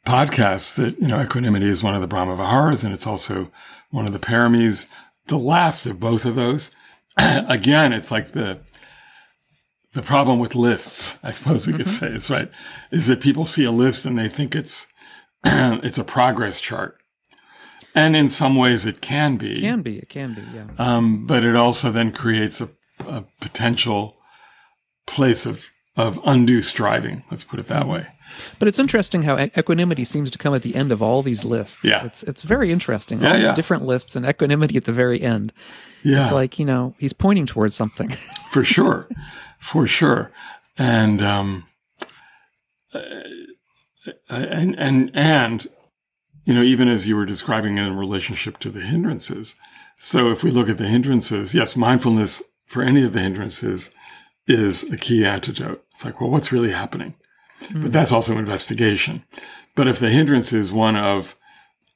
podcasts. 0.06 0.75
That 0.75 1.00
you 1.00 1.08
know, 1.08 1.22
equanimity 1.22 1.68
is 1.68 1.84
one 1.84 1.96
of 1.96 2.01
the 2.01 2.08
Brahma 2.08 2.36
Viharas, 2.36 2.84
and 2.84 2.94
it's 2.94 3.08
also 3.08 3.51
one 3.89 4.06
of 4.06 4.13
the 4.13 4.20
paramis, 4.20 4.88
the 5.27 5.38
last 5.38 5.86
of 5.86 6.00
both 6.00 6.25
of 6.25 6.36
those. 6.36 6.72
Again, 7.17 7.94
it's 7.94 8.12
like 8.12 8.32
the 8.32 8.60
the 9.94 10.03
problem 10.03 10.38
with 10.38 10.53
lists, 10.53 11.17
I 11.24 11.32
suppose 11.32 11.65
we 11.65 11.74
mm-hmm. 11.74 11.77
could 11.77 11.88
say, 11.88 12.08
is 12.08 12.29
right, 12.29 12.51
is 12.91 13.08
that 13.08 13.20
people 13.20 13.46
see 13.46 13.63
a 13.63 13.72
list 13.72 14.06
and 14.06 14.17
they 14.20 14.29
think 14.29 14.56
it's 14.56 14.86
it's 15.44 15.98
a 15.98 16.03
progress 16.03 16.60
chart. 16.62 16.98
And 17.96 18.15
in 18.15 18.29
some 18.29 18.56
ways 18.56 18.86
it 18.86 19.01
can 19.01 19.38
be. 19.38 19.58
It 19.58 19.62
can 19.62 19.82
be. 19.82 19.98
It 19.98 20.10
can 20.10 20.36
be, 20.36 20.44
yeah. 20.53 20.67
Um, 20.77 21.25
but 21.25 21.44
it 21.44 21.56
also 21.56 21.91
then 21.91 22.12
creates 22.12 22.62
a, 22.62 22.70
a 23.00 23.24
potential 23.41 24.17
place 25.08 25.48
of, 25.48 25.65
of 25.98 26.20
undue 26.25 26.62
striving. 26.62 27.24
Let's 27.30 27.44
put 27.44 27.60
it 27.60 27.68
that 27.68 27.82
Mm-hmm. 27.82 27.92
way. 27.92 28.08
But 28.60 28.68
it's 28.68 28.77
interesting 28.77 29.24
how 29.24 29.38
equanimity 29.38 30.04
seems 30.04 30.30
to 30.32 30.38
come 30.38 30.54
at 30.54 30.62
the 30.62 30.75
end 30.75 30.92
of 30.92 31.01
all 31.01 31.24
these 31.24 31.44
lists. 31.46 31.84
Yeah. 31.84 32.06
It's 32.06 32.24
it's 32.24 32.42
very 32.42 32.72
interesting. 32.72 33.22
Yeah, 33.22 33.27
all 33.27 33.34
these 33.36 33.44
yeah. 33.44 33.54
different 33.56 33.84
lists 33.86 34.16
and 34.16 34.25
equanimity 34.25 34.77
at 34.77 34.84
the 34.84 34.92
very 34.92 35.22
end. 35.22 35.54
Yeah. 36.04 36.22
It's 36.22 36.32
like, 36.32 36.60
you 36.60 36.66
know, 36.66 36.94
he's 37.00 37.13
pointing 37.13 37.46
towards 37.46 37.74
something. 37.75 38.10
for 38.51 38.63
sure, 38.63 39.08
for 39.60 39.88
sure, 39.88 40.32
and 40.77 41.22
um, 41.22 41.66
uh, 42.94 43.00
and 44.30 44.77
and 44.77 45.12
and 45.13 45.68
you 46.46 46.54
know, 46.54 46.63
even 46.63 46.88
as 46.88 47.08
you 47.08 47.16
were 47.16 47.25
describing 47.25 47.77
in 47.77 47.98
relationship 47.98 48.58
to 48.60 48.70
the 48.70 48.82
hindrances. 48.82 49.56
So, 50.00 50.30
if 50.32 50.44
we 50.44 50.51
look 50.51 50.70
at 50.70 50.77
the 50.77 50.88
hindrances, 50.88 51.56
yes, 51.56 51.75
mindfulness 51.75 52.44
for 52.68 52.84
any 52.84 53.04
of 53.04 53.13
the 53.13 53.20
hindrances 53.20 53.89
is 54.48 54.84
a 54.92 54.98
key 54.98 55.25
antidote. 55.25 55.84
It's 55.92 56.06
like, 56.06 56.20
well, 56.22 56.30
what's 56.30 56.51
really 56.51 56.72
happening? 56.72 57.16
But 57.74 57.92
that's 57.92 58.12
also 58.12 58.38
investigation. 58.38 59.24
But 59.75 59.88
if 59.88 60.00
the 60.00 60.10
hindrance 60.10 60.54
is 60.54 60.72
one 60.72 60.96
of 60.96 61.36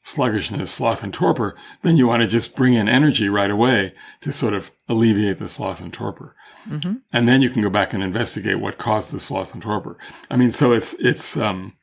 sluggishness, 0.03 0.71
sloth, 0.71 1.03
and 1.03 1.13
torpor, 1.13 1.55
then 1.83 1.97
you 1.97 2.07
want 2.07 2.23
to 2.23 2.27
just 2.27 2.55
bring 2.55 2.73
in 2.73 2.89
energy 2.89 3.29
right 3.29 3.51
away 3.51 3.93
to 4.21 4.31
sort 4.31 4.53
of 4.53 4.71
alleviate 4.89 5.37
the 5.37 5.47
sloth 5.47 5.79
and 5.79 5.93
torpor. 5.93 6.35
hmm 6.63 6.93
And 7.13 7.27
then 7.27 7.41
you 7.43 7.49
can 7.51 7.61
go 7.61 7.69
back 7.69 7.93
and 7.93 8.01
investigate 8.03 8.59
what 8.59 8.79
caused 8.79 9.11
the 9.11 9.19
sloth 9.19 9.53
and 9.53 9.61
torpor. 9.61 9.97
I 10.31 10.37
mean, 10.37 10.51
so 10.51 10.73
it's, 10.73 10.95
it's, 10.95 11.37
um, 11.37 11.73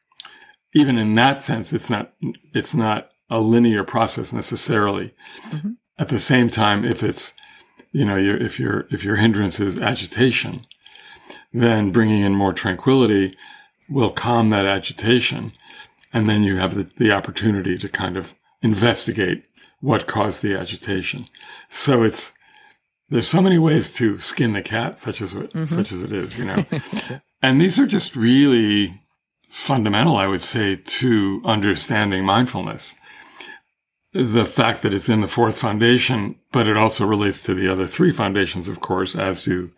even 0.74 0.98
in 0.98 1.14
that 1.14 1.42
sense, 1.42 1.72
it's 1.72 1.88
not, 1.88 2.12
it's 2.52 2.74
not 2.74 3.10
a 3.30 3.38
linear 3.40 3.84
process 3.84 4.32
necessarily. 4.32 5.14
Mhm. 5.50 5.76
At 5.98 6.08
the 6.08 6.18
same 6.18 6.48
time, 6.48 6.84
if 6.84 7.02
it's, 7.02 7.34
you 7.92 8.04
know, 8.04 8.16
your, 8.16 8.36
if 8.36 8.58
your, 8.60 8.86
if 8.90 9.04
your 9.04 9.16
hindrance 9.16 9.60
is 9.60 9.78
agitation, 9.78 10.66
then 11.52 11.90
bringing 11.90 12.22
in 12.22 12.34
more 12.34 12.52
tranquility 12.52 13.36
will 13.88 14.10
calm 14.10 14.50
that 14.50 14.66
agitation. 14.66 15.52
And 16.12 16.28
then 16.28 16.42
you 16.42 16.56
have 16.56 16.74
the, 16.74 16.90
the 16.98 17.12
opportunity 17.12 17.76
to 17.78 17.88
kind 17.88 18.16
of 18.16 18.34
investigate 18.62 19.44
what 19.80 20.06
caused 20.06 20.42
the 20.42 20.54
agitation. 20.58 21.26
So 21.70 22.02
it's, 22.02 22.32
there's 23.10 23.28
so 23.28 23.40
many 23.40 23.58
ways 23.58 23.90
to 23.92 24.18
skin 24.18 24.52
the 24.52 24.62
cat, 24.62 24.98
such 24.98 25.22
as 25.22 25.34
it, 25.34 25.52
Mhm. 25.52 25.68
such 25.68 25.92
as 25.92 26.02
it 26.02 26.12
is, 26.12 26.38
you 26.38 26.44
know. 26.44 26.64
and 27.42 27.60
these 27.60 27.78
are 27.78 27.86
just 27.86 28.14
really 28.16 29.00
fundamental, 29.48 30.16
I 30.16 30.26
would 30.26 30.42
say, 30.42 30.76
to 30.76 31.40
understanding 31.44 32.24
mindfulness. 32.24 32.94
The 34.14 34.46
fact 34.46 34.82
that 34.82 34.94
it's 34.94 35.10
in 35.10 35.20
the 35.20 35.28
fourth 35.28 35.58
foundation, 35.58 36.36
but 36.50 36.66
it 36.66 36.76
also 36.76 37.06
relates 37.06 37.40
to 37.40 37.54
the 37.54 37.70
other 37.70 37.86
three 37.86 38.10
foundations, 38.10 38.66
of 38.66 38.80
course, 38.80 39.14
as 39.14 39.44
do 39.44 39.70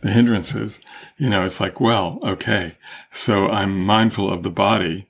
the 0.00 0.10
hindrances. 0.10 0.80
You 1.18 1.30
know, 1.30 1.44
it's 1.44 1.60
like, 1.60 1.80
well, 1.80 2.18
okay, 2.24 2.76
so 3.12 3.46
I'm 3.46 3.78
mindful 3.78 4.32
of 4.32 4.42
the 4.42 4.50
body, 4.50 5.08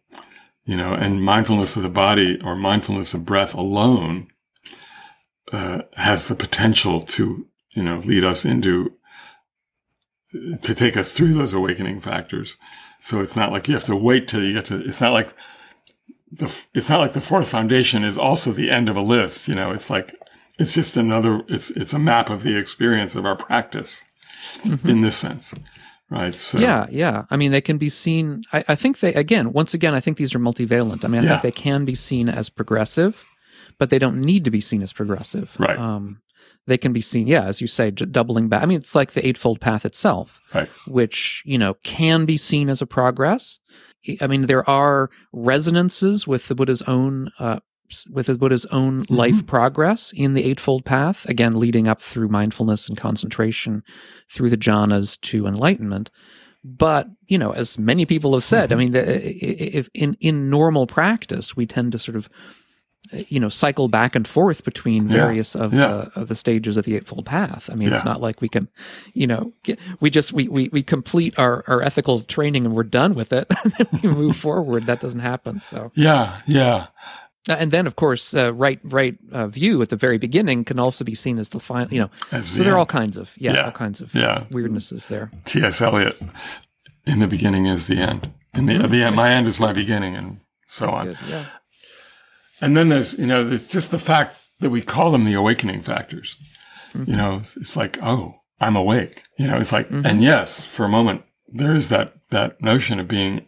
you 0.65 0.77
know, 0.77 0.93
and 0.93 1.23
mindfulness 1.23 1.77
of 1.77 1.83
the 1.83 1.89
body 1.89 2.39
or 2.45 2.55
mindfulness 2.55 3.15
of 3.15 3.25
breath 3.25 3.55
alone 3.55 4.29
uh, 5.53 5.79
has 5.95 6.29
the 6.29 6.35
potential 6.35 7.01
to, 7.01 7.47
you 7.71 7.83
know, 7.83 7.97
lead 7.99 8.25
us 8.25 8.45
into, 8.45 8.93
to 10.61 10.75
take 10.75 10.99
us 10.99 11.15
through 11.15 11.33
those 11.33 11.55
awakening 11.55 12.01
factors. 12.01 12.57
So 13.01 13.21
it's 13.21 13.37
not 13.37 13.53
like 13.53 13.69
you 13.69 13.75
have 13.75 13.85
to 13.85 13.97
wait 13.97 14.29
till 14.29 14.43
you 14.43 14.53
get 14.53 14.67
to, 14.67 14.85
it's 14.85 15.01
not 15.01 15.13
like 15.13 15.35
the, 16.33 16.53
it's 16.75 16.91
not 16.91 17.01
like 17.01 17.13
the 17.13 17.21
fourth 17.21 17.49
foundation 17.49 18.05
is 18.05 18.19
also 18.19 18.53
the 18.53 18.71
end 18.71 18.89
of 18.89 18.97
a 18.97 19.01
list. 19.01 19.49
You 19.49 19.55
know, 19.55 19.71
it's 19.71 19.91
like, 19.91 20.15
it's 20.59 20.73
just 20.73 20.97
another, 20.97 21.43
it's, 21.49 21.71
it's 21.71 21.93
a 21.93 21.99
map 21.99 22.31
of 22.31 22.43
the 22.43 22.57
experience 22.57 23.15
of 23.15 23.25
our 23.27 23.37
practice 23.37 24.03
Mhm. 24.63 24.89
in 24.89 25.01
this 25.01 25.17
sense. 25.17 25.55
Right. 26.09 26.37
So, 26.37 26.59
Yeah, 26.59 26.87
yeah. 26.91 27.25
I 27.31 27.37
mean, 27.37 27.51
they 27.51 27.61
can 27.61 27.79
be 27.79 27.89
seen. 27.89 28.43
I, 28.53 28.65
I 28.69 28.75
think 28.77 29.01
they, 29.01 29.13
again, 29.15 29.53
once 29.53 29.75
again, 29.75 29.93
I 29.93 30.01
think 30.01 30.19
these 30.19 30.35
are 30.37 30.39
multivalent. 30.39 31.05
I 31.05 31.09
mean, 31.09 31.23
I 31.23 31.25
Yeah. 31.25 31.31
think 31.31 31.43
they 31.43 31.61
can 31.63 31.85
be 31.85 31.97
seen 31.97 32.29
as 32.29 32.49
progressive, 32.49 33.25
but 33.79 33.91
they 33.91 33.99
don't 33.99 34.21
need 34.21 34.45
to 34.45 34.51
be 34.51 34.61
seen 34.61 34.83
as 34.83 34.93
progressive. 34.93 35.57
Right. 35.59 35.77
Um, 35.79 36.21
they 36.69 36.79
can 36.79 36.93
be 36.93 37.01
seen, 37.01 37.27
yeah, 37.27 37.45
as 37.45 37.61
you 37.61 37.67
say, 37.67 37.91
j- 37.91 38.05
doubling 38.07 38.49
back. 38.49 38.63
I 38.63 38.67
mean, 38.67 38.79
it's 38.79 38.95
like 38.95 39.13
the 39.13 39.27
Eightfold 39.27 39.61
Path 39.61 39.85
itself, 39.85 40.41
Right. 40.55 40.69
which, 40.87 41.43
you 41.45 41.59
know, 41.59 41.75
can 41.83 42.25
be 42.25 42.37
seen 42.37 42.69
as 42.69 42.81
a 42.81 42.87
progress. 42.87 43.59
I- 44.21 44.27
mean, 44.27 44.43
there 44.43 44.69
are 44.69 45.11
resonances 45.33 46.27
with 46.27 46.49
the 46.49 46.55
Buddha's 46.55 46.83
own, 46.83 47.31
uh, 47.39 47.61
with 48.11 48.27
the 48.27 48.37
Buddha's 48.37 48.67
own 48.67 49.03
Mm-hmm. 49.03 49.15
life 49.15 49.47
progress 49.47 50.13
in 50.15 50.35
the 50.35 50.45
Eightfold 50.45 50.85
Path, 50.85 51.25
again, 51.27 51.53
leading 51.59 51.87
up 51.89 52.03
through 52.03 52.29
mindfulness 52.29 52.89
and 52.89 52.97
concentration 52.99 53.83
through 54.31 54.51
the 54.51 54.57
jhanas 54.57 55.21
to 55.23 55.47
enlightenment. 55.47 56.11
But 56.65 57.07
you 57.29 57.39
know, 57.39 57.51
as 57.53 57.79
many 57.79 58.05
people 58.07 58.33
have 58.35 58.43
said, 58.43 58.73
I 58.73 58.75
Mhm. 58.75 58.79
mean, 58.79 58.93
the- 58.93 59.09
i- 59.09 59.29
i- 59.29 59.71
if 59.81 59.89
in 59.95 60.17
in 60.21 60.51
normal 60.51 60.87
practice, 60.89 61.57
we 61.57 61.65
tend 61.67 61.93
to 61.93 61.99
sort 61.99 62.17
of 62.17 62.29
you 63.29 63.39
know 63.39 63.49
cycle 63.49 63.87
back 63.89 64.17
and 64.17 64.27
forth 64.27 64.65
between 64.65 65.09
Yeah. 65.09 65.17
various 65.17 65.55
of 65.55 65.73
Yeah. 65.73 65.87
the 66.15 66.21
of 66.21 66.29
the 66.29 66.35
stages 66.35 66.77
of 66.77 66.85
the 66.85 66.97
eightfold 66.97 67.25
path. 67.27 67.71
I 67.71 67.75
mean, 67.77 67.93
it's 67.93 68.05
not 68.05 68.21
like 68.21 68.41
we 68.41 68.49
can, 68.49 68.69
you 69.15 69.27
know, 69.29 69.53
get, 69.63 69.79
we 70.01 70.11
just 70.11 70.33
we, 70.33 70.49
we 70.49 70.69
we 70.73 70.83
complete 70.83 71.39
our 71.39 71.63
our 71.69 71.83
ethical 71.83 72.21
training 72.21 72.65
and 72.67 72.75
we're 72.75 72.83
done 72.83 73.15
with 73.15 73.33
it. 73.33 73.47
and 73.65 73.73
then 73.75 73.87
we 74.03 74.09
move 74.09 74.37
forward. 74.37 74.87
That 74.87 75.01
doesn't 75.01 75.21
happen. 75.21 75.61
So, 75.63 75.93
Yeah. 75.95 76.41
Yeah. 76.47 76.87
uh, 77.49 77.53
and 77.61 77.71
then 77.71 77.87
of 77.87 77.95
course, 77.95 78.35
uh, 78.35 78.53
right 78.53 78.81
right 78.83 79.17
uh, 79.31 79.47
view 79.47 79.81
at 79.83 79.89
the 79.91 79.97
very 79.97 80.19
beginning 80.19 80.65
can 80.65 80.81
also 80.81 81.05
be 81.05 81.15
seen 81.15 81.39
as 81.39 81.51
the 81.51 81.61
final. 81.61 81.93
You 81.95 82.01
know, 82.01 82.11
As 82.33 82.49
so 82.49 82.59
the 82.59 82.65
there 82.65 82.75
are 82.75 82.79
all 82.79 82.87
kinds 82.87 83.17
of 83.17 83.33
yeah, 83.39 83.53
Yeah. 83.55 83.65
all 83.67 83.71
kinds 83.73 84.01
of 84.01 84.13
Yeah. 84.15 84.47
weirdnesses 84.51 85.07
there. 85.07 85.31
T.S. 85.45 85.81
Eliot, 85.81 86.21
in 87.07 87.21
the 87.21 87.29
beginning 87.29 87.67
is 87.67 87.87
the 87.87 87.99
end. 87.99 88.31
And 88.53 88.69
the, 88.69 88.89
the 88.89 89.05
end, 89.05 89.15
my 89.15 89.31
end 89.31 89.47
is 89.47 89.61
my 89.61 89.73
beginning, 89.73 90.17
and 90.17 90.41
so 90.67 90.89
on. 90.91 91.07
Good. 91.07 91.19
Yeah. 91.29 91.45
And 92.61 92.77
then 92.77 92.89
there's, 92.89 93.19
you 93.19 93.27
know, 93.27 93.47
there's 93.49 93.67
just 93.67 93.91
the 93.91 93.99
fact 93.99 94.37
that 94.61 94.71
we 94.71 94.81
call 94.83 95.11
them 95.11 95.25
the 95.25 95.35
awakening 95.35 95.83
factors. 95.83 96.37
Mm-hmm. 96.95 97.11
You 97.11 97.17
know, 97.17 97.43
it's 97.57 97.77
like, 97.77 97.99
oh, 98.03 98.35
I'm 98.61 98.77
awake. 98.77 99.23
You 99.39 99.49
know, 99.49 99.59
it's 99.59 99.73
like, 99.73 99.89
Mhm. 99.91 100.07
and 100.09 100.23
yes, 100.23 100.65
for 100.65 100.85
a 100.85 100.89
moment, 100.89 101.23
there 101.49 101.75
is 101.75 101.89
that 101.91 102.15
that 102.31 102.61
notion 102.63 102.99
of 102.99 103.07
being 103.09 103.47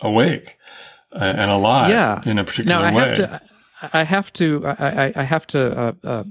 awake 0.00 0.58
uh, 1.12 1.18
and 1.38 1.50
alive 1.50 1.88
Yeah. 1.90 2.20
in 2.26 2.38
a 2.38 2.44
particular 2.44 2.80
Now 2.80 2.82
I 2.86 2.92
way. 2.92 3.08
have 3.08 3.16
to. 3.16 3.40
I 3.92 4.02
have 4.04 4.32
to. 4.34 4.66
I, 4.66 5.04
I, 5.06 5.12
I 5.16 5.22
have 5.22 5.46
to 5.48 5.78
uh, 5.78 5.92
uh, 6.04 6.24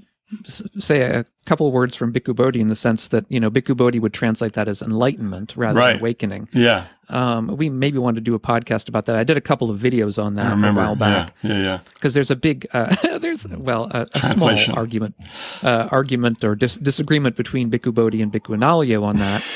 say 0.45 1.01
a 1.01 1.25
couple 1.45 1.71
words 1.71 1.95
from 1.95 2.11
Bhikkhu 2.13 2.35
Bodhi 2.35 2.59
in 2.61 2.67
the 2.67 2.75
sense 2.75 3.07
that 3.09 3.25
you 3.29 3.39
know 3.39 3.49
Bhikkhu 3.51 3.75
Bodhi 3.77 3.99
would 3.99 4.13
translate 4.13 4.53
that 4.53 4.67
as 4.67 4.81
enlightenment 4.81 5.53
rather 5.55 5.79
Right. 5.79 5.93
than 5.93 5.99
awakening. 6.01 6.49
yeah, 6.53 6.85
Um, 7.09 7.47
we 7.55 7.69
maybe 7.69 7.97
want 7.97 8.15
to 8.15 8.21
do 8.21 8.33
a 8.35 8.39
podcast 8.39 8.89
about 8.89 9.05
that. 9.05 9.15
I 9.15 9.23
did 9.23 9.37
a 9.37 9.41
couple 9.41 9.69
of 9.69 9.79
videos 9.79 10.21
on 10.21 10.35
that 10.35 10.53
a 10.53 10.73
while 10.73 10.95
back 10.95 11.33
Yeah, 11.43 11.51
yeah, 11.53 11.63
yeah. 11.63 11.79
because 11.93 12.13
there's 12.13 12.31
a 12.31 12.35
big 12.35 12.67
uh, 12.73 12.95
there's 13.19 13.47
well 13.47 13.85
a, 13.91 14.07
a 14.13 14.19
small 14.35 14.57
argument 14.75 15.15
uh, 15.63 15.87
argument 15.91 16.43
or 16.43 16.55
dis- 16.55 16.77
disagreement 16.77 17.35
between 17.35 17.69
Bhikkhu 17.71 17.93
Bodhi 17.93 18.21
and 18.21 18.31
Bhikkhu 18.31 18.57
Analayo 18.57 19.03
on 19.03 19.17
that. 19.17 19.43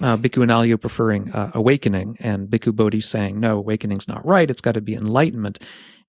Uh, 0.00 0.16
Bhikkhu 0.16 0.44
Analayo 0.46 0.80
preferring 0.80 1.32
uh, 1.32 1.50
awakening 1.52 2.16
and 2.20 2.46
Bhikkhu 2.46 2.72
Bodhi 2.76 3.00
saying 3.00 3.40
no, 3.40 3.58
awakening's 3.58 4.06
not 4.06 4.24
right. 4.24 4.48
It's 4.48 4.60
got 4.60 4.74
to 4.74 4.80
be 4.80 4.94
enlightenment. 4.94 5.58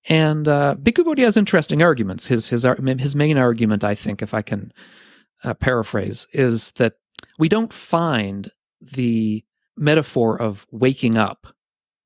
And 0.08 0.48
uh, 0.48 0.74
Bhikkhu 0.80 1.04
Bodhi 1.04 1.22
has 1.22 1.36
interesting 1.36 1.82
arguments. 1.82 2.26
His 2.26 2.48
his 2.48 2.66
his 2.98 3.14
main 3.16 3.38
argument, 3.38 3.84
I 3.84 3.94
think, 3.94 4.20
if 4.22 4.34
I 4.34 4.42
can 4.42 4.72
uh, 5.44 5.54
paraphrase, 5.54 6.26
is 6.32 6.72
that 6.72 6.94
we 7.38 7.48
don't 7.48 7.72
find 7.72 8.50
the 8.80 9.44
metaphor 9.76 10.40
of 10.40 10.66
waking 10.70 11.16
up 11.16 11.54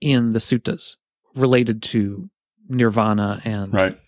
in 0.00 0.32
the 0.32 0.38
suttas 0.40 0.96
related 1.34 1.82
to 1.82 2.28
nirvana 2.68 3.40
and 3.44 3.72
Right. 3.72 3.98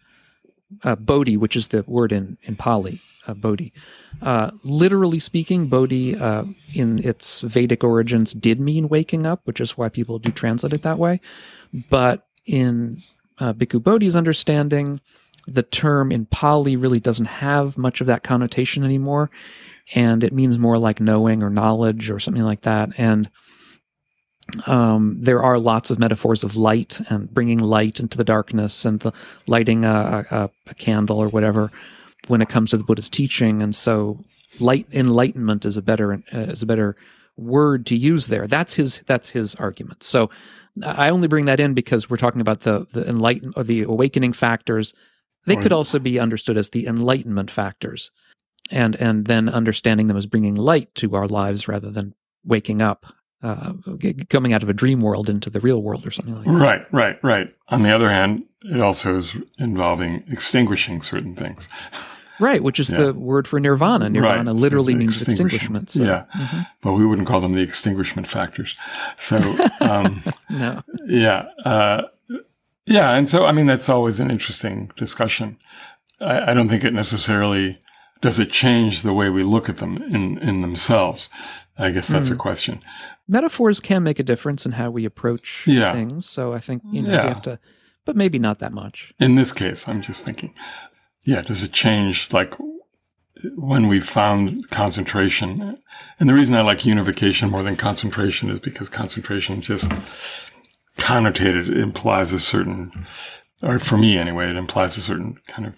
uh, 0.85 0.97
bodhi, 0.97 1.37
which 1.37 1.57
is 1.57 1.69
the 1.69 1.83
word 1.87 2.13
in 2.13 2.37
in 2.43 2.57
Pali, 2.57 3.01
uh, 3.27 3.35
bodhi. 3.35 3.73
Uh, 4.21 4.51
literally 4.65 5.19
speaking, 5.19 5.69
bodhi 5.69 6.15
uh, 6.15 6.45
in 6.75 6.99
its 7.03 7.41
Vedic 7.41 7.83
origins 7.83 8.33
did 8.33 8.61
mean 8.61 8.89
waking 8.89 9.27
up, 9.27 9.41
which 9.45 9.61
is 9.61 9.79
why 9.79 9.89
people 9.89 10.19
do 10.19 10.31
translate 10.31 10.75
it 10.75 10.83
that 10.83 10.99
way. 10.99 11.21
But 11.89 12.27
in 12.45 12.99
uh, 13.41 13.53
Bhikkhu 13.53 13.83
Bodhi's 13.83 14.17
understanding, 14.17 15.01
the 15.47 15.63
term 15.63 16.13
in 16.13 16.27
Pali 16.27 16.77
really 16.77 17.01
doesn't 17.01 17.27
have 17.27 17.79
much 17.79 18.01
of 18.01 18.07
that 18.07 18.23
connotation 18.23 18.85
anymore, 18.85 19.31
and 19.95 20.23
it 20.23 20.33
means 20.33 20.59
more 20.59 20.79
like 20.79 21.01
knowing 21.01 21.43
or 21.43 21.51
knowledge 21.51 22.11
or 22.11 22.21
something 22.21 22.43
like 22.43 22.63
that. 22.63 22.91
And 22.99 23.31
um, 24.67 25.17
there 25.21 25.43
are 25.43 25.59
lots 25.59 25.91
of 25.91 25.99
metaphors 25.99 26.43
of 26.43 26.57
light 26.57 27.01
and 27.11 27.33
bringing 27.33 27.59
light 27.59 28.01
into 28.01 28.17
the 28.17 28.25
darkness 28.25 28.85
and 28.85 29.01
the 29.01 29.13
lighting 29.47 29.85
a, 29.85 30.27
a, 30.31 30.51
a 30.67 30.75
candle 30.75 31.19
or 31.19 31.29
whatever 31.29 31.71
when 32.29 32.43
it 32.43 32.49
comes 32.49 32.71
to 32.71 32.77
the 32.77 32.85
Buddha's 32.85 33.11
teaching. 33.11 33.63
And 33.63 33.75
so, 33.75 34.25
light 34.59 34.87
enlightenment 34.93 35.65
is 35.65 35.77
a 35.77 35.83
better 35.83 36.15
uh, 36.15 36.39
is 36.39 36.63
a 36.63 36.67
better 36.67 36.97
word 37.39 37.87
to 37.87 37.97
use 37.97 38.27
there. 38.27 38.47
That's 38.47 38.75
his 38.75 39.03
that's 39.07 39.29
his 39.31 39.55
argument. 39.55 40.03
So 40.03 40.29
I 40.85 41.09
only 41.09 41.29
bring 41.29 41.47
that 41.47 41.61
in 41.61 41.73
because 41.75 42.11
we're 42.11 42.17
talking 42.17 42.41
about 42.41 42.61
the 42.61 42.87
the 42.93 43.09
enlighten 43.09 43.53
or 43.57 43.65
the 43.65 43.83
awakening 43.83 44.33
factors. 44.33 44.93
They 45.47 45.57
Or- 45.57 45.63
could 45.63 45.73
also 45.73 45.99
be 45.99 46.19
understood 46.19 46.59
as 46.59 46.71
the 46.71 46.87
enlightenment 46.87 47.51
factors, 47.51 48.11
and 48.71 48.97
and 48.97 49.25
then 49.27 49.49
understanding 49.49 50.09
them 50.09 50.17
as 50.17 50.27
bringing 50.27 50.55
light 50.57 50.95
to 50.97 51.15
our 51.15 51.27
lives 51.29 51.69
rather 51.69 51.91
than 51.91 52.15
waking 52.45 52.83
up, 52.83 53.07
uh, 53.43 53.73
coming 54.29 54.53
out 54.53 54.63
of 54.63 54.69
a 54.69 54.75
dream 54.75 55.01
world 55.01 55.31
into 55.31 55.49
the 55.49 55.61
real 55.61 55.83
world 55.83 56.07
or 56.07 56.11
something 56.11 56.35
like 56.37 56.45
that. 56.45 56.53
Right, 56.53 56.93
right, 56.93 57.25
right. 57.25 57.55
On 57.69 57.83
the 57.83 57.95
other 57.95 58.11
hand, 58.11 58.45
it 58.63 58.81
also 58.81 59.15
is 59.15 59.37
involving 59.59 60.25
extinguishing 60.29 61.03
certain 61.03 61.35
things. 61.35 61.69
Right, 62.41 62.63
which 62.63 62.79
is 62.81 62.91
Yeah. 62.91 62.99
the 62.99 63.15
word 63.15 63.49
for 63.49 63.59
nirvana. 63.61 64.09
Nirvana 64.09 64.37
Right, 64.53 64.57
so 64.57 64.63
literally 64.63 64.93
it's 64.95 65.01
means 65.01 65.23
extinguishment. 65.23 65.91
So, 65.91 66.05
Yeah. 66.05 66.25
mhm. 66.37 66.67
But 66.83 66.93
we 66.93 67.05
wouldn't 67.07 67.27
call 67.29 67.41
them 67.41 67.55
the 67.55 67.63
extinguishment 67.63 68.29
factors. 68.29 68.75
So, 69.17 69.37
um, 69.81 70.23
No. 70.49 70.83
yeah, 71.07 71.47
uh, 71.65 72.03
yeah, 72.87 73.13
and 73.17 73.29
so 73.29 73.45
I 73.47 73.53
mean 73.53 73.67
that's 73.67 73.89
always 73.89 74.21
an 74.21 74.31
interesting 74.31 74.91
discussion. 74.97 75.57
I, 76.21 76.51
I 76.51 76.55
don't 76.55 76.69
think 76.69 76.85
it 76.85 76.95
necessarily 76.95 77.79
does 78.21 78.39
it 78.39 78.51
change 78.51 79.03
the 79.03 79.13
way 79.13 79.31
we 79.31 79.43
look 79.43 79.69
at 79.69 79.77
them 79.79 79.97
in 80.11 80.39
in 80.39 80.61
themselves. 80.63 81.29
I 81.79 81.91
guess 81.91 82.09
that's 82.09 82.31
a 82.31 82.33
Hmm. 82.35 82.39
question. 82.39 82.83
Metaphors 83.29 83.79
can 83.81 84.03
make 84.03 84.19
a 84.19 84.23
difference 84.25 84.65
in 84.67 84.73
how 84.73 84.91
we 84.91 85.05
approach 85.05 85.65
Yeah. 85.67 85.93
things. 85.93 86.25
So 86.27 86.53
I 86.55 86.61
think 86.61 86.83
you 86.91 87.03
know 87.03 87.11
Yeah. 87.13 87.23
we 87.25 87.29
have 87.29 87.43
to, 87.43 87.59
but 88.05 88.17
maybe 88.17 88.39
not 88.39 88.59
that 88.61 88.73
much. 88.73 89.13
In 89.21 89.35
this 89.35 89.53
case, 89.53 89.87
I'm 89.87 90.01
just 90.03 90.25
thinking, 90.25 90.55
yeah, 91.31 91.43
does 91.43 91.63
it 91.63 91.73
change 91.73 92.33
like 92.33 92.55
when 93.57 93.87
we 93.89 94.01
found 94.01 94.71
concentration? 94.71 95.79
And 96.19 96.29
the 96.29 96.35
reason 96.35 96.55
I 96.57 96.63
like 96.63 96.87
unification 96.87 97.51
more 97.51 97.63
than 97.63 97.77
concentration 97.77 98.51
is 98.51 98.61
because 98.61 98.89
concentration 98.89 99.61
just 99.61 99.91
connotated 100.99 101.75
implies 101.77 102.33
a 102.33 102.39
certain, 102.41 103.07
or 103.63 103.79
for 103.79 103.97
me 103.99 104.17
anyway, 104.19 104.49
it 104.51 104.57
implies 104.57 104.97
a 104.97 105.01
certain 105.01 105.37
kind 105.47 105.67
of 105.69 105.75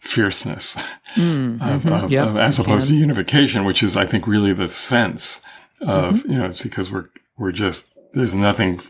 fierceness 0.00 0.76
Mm, 1.16 1.60
of, 1.62 1.82
mhm. 1.82 2.04
of- 2.04 2.12
Yep, 2.12 2.28
of- 2.28 2.36
as 2.36 2.58
opposed 2.58 2.88
to 2.88 2.94
unification, 2.94 3.64
which 3.64 3.82
is, 3.82 3.96
I 3.96 4.06
think, 4.06 4.26
really 4.26 4.52
the 4.52 4.68
sense 4.68 5.40
of 5.80 6.14
Mm-hmm. 6.16 6.30
you 6.32 6.38
know, 6.38 6.46
it's 6.46 6.62
because 6.62 6.90
we're 6.90 7.08
we're 7.38 7.52
just 7.52 7.92
there's 8.14 8.34
nothing 8.34 8.80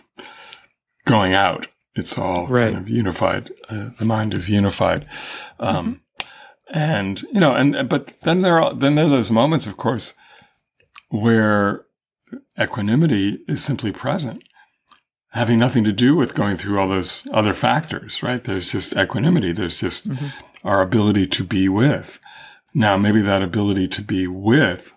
going 1.07 1.35
out. 1.35 1.67
It's 1.97 2.19
all 2.19 2.47
Right. 2.47 2.73
kind 2.75 2.77
of 2.77 2.89
unified. 2.89 3.51
Uh, 3.69 3.89
the 3.99 4.05
mind 4.05 4.35
is 4.35 4.49
unified, 4.51 5.07
um, 5.59 6.03
and 6.71 7.23
you 7.33 7.41
know, 7.41 7.55
and 7.55 7.89
but 7.89 8.19
then 8.23 8.43
there 8.43 8.61
are 8.63 8.75
then 8.75 8.95
there 8.97 9.07
are 9.07 9.17
those 9.17 9.31
moments, 9.31 9.67
of 9.67 9.77
course, 9.77 10.13
where 11.09 11.87
equanimity 12.61 13.39
is 13.49 13.65
simply 13.65 13.93
present. 13.93 14.43
Having 15.31 15.59
nothing 15.59 15.85
to 15.85 15.93
do 15.93 16.17
with 16.17 16.35
going 16.35 16.57
through 16.57 16.79
all 16.81 16.89
those 16.89 17.27
other 17.33 17.53
factors, 17.55 18.23
right? 18.23 18.43
There's 18.43 18.71
just 18.73 18.97
equanimity. 18.97 19.53
There's 19.53 19.79
just 19.79 20.09
Mhm. 20.09 20.33
our 20.65 20.81
ability 20.81 21.27
to 21.29 21.45
be 21.45 21.69
with. 21.69 22.19
Now, 22.75 22.97
maybe 22.97 23.21
that 23.23 23.43
ability 23.43 23.89
to 23.89 24.03
be 24.03 24.27
with 24.27 24.93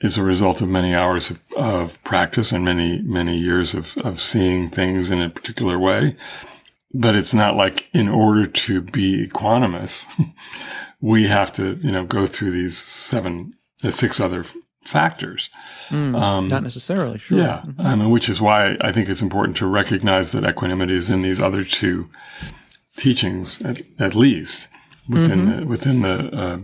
is 0.00 0.16
a 0.16 0.22
result 0.22 0.62
of 0.62 0.68
many 0.68 0.94
hours 0.94 1.30
of, 1.30 1.38
of 1.56 2.02
practice 2.04 2.52
and 2.52 2.64
many, 2.64 3.02
many 3.02 3.36
years 3.36 3.74
of, 3.74 3.96
of 3.98 4.20
seeing 4.20 4.70
things 4.70 5.10
in 5.10 5.20
a 5.20 5.28
particular 5.28 5.78
way. 5.78 6.16
But 6.94 7.14
it's 7.14 7.34
not 7.34 7.54
like 7.54 7.88
in 7.92 8.08
order 8.08 8.46
to 8.46 8.80
be 8.80 9.26
equanimous, 9.26 10.06
we 11.00 11.28
have 11.28 11.52
to, 11.54 11.78
you 11.82 11.92
know, 11.92 12.04
go 12.04 12.26
through 12.26 12.52
these 12.52 12.76
seven, 12.78 13.54
uh, 13.84 13.90
six 13.90 14.18
other 14.20 14.44
factors. 14.84 15.50
Mm, 15.90 16.18
Um, 16.20 16.46
not 16.48 16.62
necessarily. 16.62 17.18
Sure. 17.18 17.38
yeah, 17.38 17.62
Mhm. 17.66 17.84
I 17.84 17.94
mean, 17.94 18.10
which 18.10 18.28
is 18.28 18.40
why 18.40 18.76
I 18.80 18.90
think 18.92 19.08
it's 19.08 19.22
important 19.22 19.56
to 19.58 19.66
recognize 19.66 20.32
that 20.32 20.44
equanimity 20.48 20.96
is 20.96 21.10
in 21.10 21.22
these 21.22 21.40
other 21.40 21.62
two 21.64 22.08
teachings, 22.96 23.60
at, 23.62 23.82
at 23.98 24.14
least 24.14 24.68
within 25.08 25.40
Mm-hmm. 25.46 25.60
the, 25.60 25.66
within 25.66 26.02
the 26.02 26.36
uh, 26.36 26.58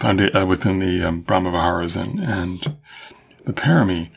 founda- 0.00 0.34
uh, 0.42 0.46
within 0.46 0.78
the 0.78 1.02
um, 1.06 1.20
Brahma 1.20 1.50
Viharas 1.50 1.96
and 1.96 2.20
and 2.20 2.76
the 3.44 3.52
Parami. 3.52 4.10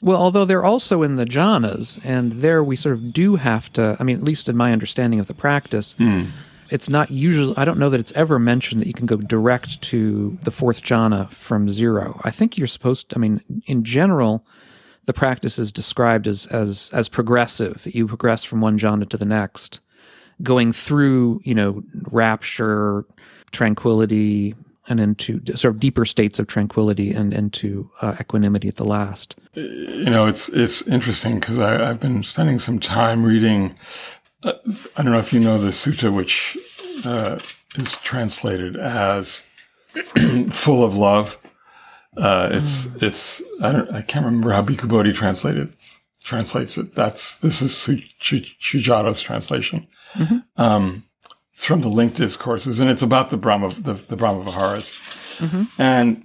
Well, 0.00 0.20
although 0.20 0.44
they're 0.44 0.64
also 0.64 1.02
in 1.02 1.14
the 1.16 1.24
jhanas, 1.24 2.00
and 2.04 2.32
there 2.32 2.62
we 2.64 2.74
sort 2.76 2.94
of 2.96 3.12
do 3.12 3.36
have 3.36 3.72
to. 3.74 3.96
I 4.00 4.04
mean, 4.04 4.16
at 4.16 4.24
least 4.24 4.48
in 4.48 4.56
my 4.56 4.72
understanding 4.72 5.20
of 5.20 5.28
the 5.28 5.34
practice, 5.34 5.94
Hmm. 5.96 6.24
it's 6.70 6.88
not 6.88 7.10
usually. 7.12 7.54
I 7.56 7.64
don't 7.64 7.78
know 7.78 7.90
that 7.90 8.00
it's 8.00 8.12
ever 8.16 8.38
mentioned 8.40 8.80
that 8.80 8.88
you 8.88 8.94
can 8.94 9.06
go 9.06 9.16
direct 9.16 9.80
to 9.82 10.36
the 10.42 10.50
fourth 10.50 10.82
jhana 10.82 11.30
from 11.30 11.68
zero. 11.68 12.20
I 12.24 12.30
think 12.32 12.58
you're 12.58 12.66
supposed. 12.66 13.10
to, 13.10 13.16
I 13.16 13.18
mean, 13.20 13.40
in 13.66 13.84
general, 13.84 14.44
the 15.06 15.12
practice 15.12 15.56
is 15.58 15.70
described 15.70 16.26
as 16.26 16.46
as 16.46 16.90
as 16.92 17.08
progressive. 17.08 17.84
That 17.84 17.94
you 17.94 18.08
progress 18.08 18.42
from 18.42 18.60
one 18.60 18.78
jhana 18.80 19.08
to 19.08 19.16
the 19.16 19.24
next, 19.24 19.78
going 20.42 20.72
through 20.72 21.42
you 21.44 21.54
know 21.54 21.84
rapture, 22.10 23.04
tranquility, 23.52 24.56
and 24.88 25.00
into 25.00 25.40
sort 25.56 25.74
of 25.74 25.80
deeper 25.80 26.04
states 26.04 26.38
of 26.38 26.46
tranquility 26.46 27.12
and 27.12 27.32
into 27.32 27.90
uh, 28.00 28.16
equanimity 28.20 28.68
at 28.68 28.76
the 28.76 28.84
last. 28.84 29.36
You 29.54 30.10
know, 30.10 30.26
it's 30.26 30.48
it's 30.50 30.86
interesting 30.88 31.40
because 31.40 31.58
I've 31.58 32.00
been 32.00 32.24
spending 32.24 32.58
some 32.58 32.78
time 32.78 33.24
reading. 33.24 33.76
Uh, 34.42 34.54
I 34.96 35.02
don't 35.02 35.12
know 35.12 35.18
if 35.18 35.32
you 35.32 35.40
know 35.40 35.58
the 35.58 35.68
sutta, 35.68 36.12
which 36.12 36.56
uh, 37.04 37.38
is 37.76 37.92
translated 37.92 38.76
as 38.76 39.42
"full 40.50 40.82
of 40.84 40.96
love." 40.96 41.38
Uh, 42.16 42.48
it's 42.52 42.86
it's 43.00 43.40
I 43.62 43.72
don't 43.72 43.90
I 43.90 44.02
can't 44.02 44.26
remember 44.26 44.52
how 44.52 44.62
Bhikkhu 44.62 44.88
Bodhi 44.88 45.12
translated 45.12 45.72
translates 46.24 46.76
it. 46.76 46.94
That's 46.94 47.36
this 47.38 47.62
is 47.62 47.76
Su- 47.76 48.02
Su- 48.20 48.44
Sujato's 48.60 49.20
translation. 49.20 49.86
Um, 50.56 51.04
it's 51.52 51.64
from 51.64 51.80
the 51.80 51.88
linked 51.88 52.16
discourses, 52.16 52.80
and 52.80 52.90
it's 52.90 53.02
about 53.02 53.30
the 53.30 53.36
Brahma 53.36 53.70
the, 53.70 53.94
the 53.94 54.16
Brahma 54.16 54.44
Viharas, 54.44 54.92
and 55.78 56.24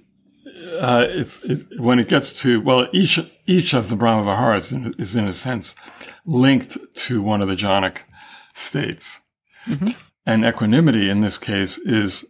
uh, 0.80 1.06
it's 1.08 1.44
it, 1.44 1.80
when 1.80 1.98
it 1.98 2.08
gets 2.08 2.32
to 2.42 2.60
well, 2.60 2.88
each 2.92 3.20
each 3.46 3.74
of 3.74 3.90
the 3.90 3.96
Brahma 3.96 4.24
Viharas 4.24 4.72
in- 4.72 4.94
is 4.98 5.14
in 5.14 5.26
a 5.26 5.34
sense 5.34 5.74
linked 6.24 6.76
to 6.94 7.22
one 7.22 7.40
of 7.42 7.48
the 7.48 7.56
jhanic 7.56 7.98
states, 8.54 9.20
and 10.26 10.44
equanimity 10.44 11.08
in 11.08 11.20
this 11.20 11.38
case 11.38 11.78
is 11.78 12.24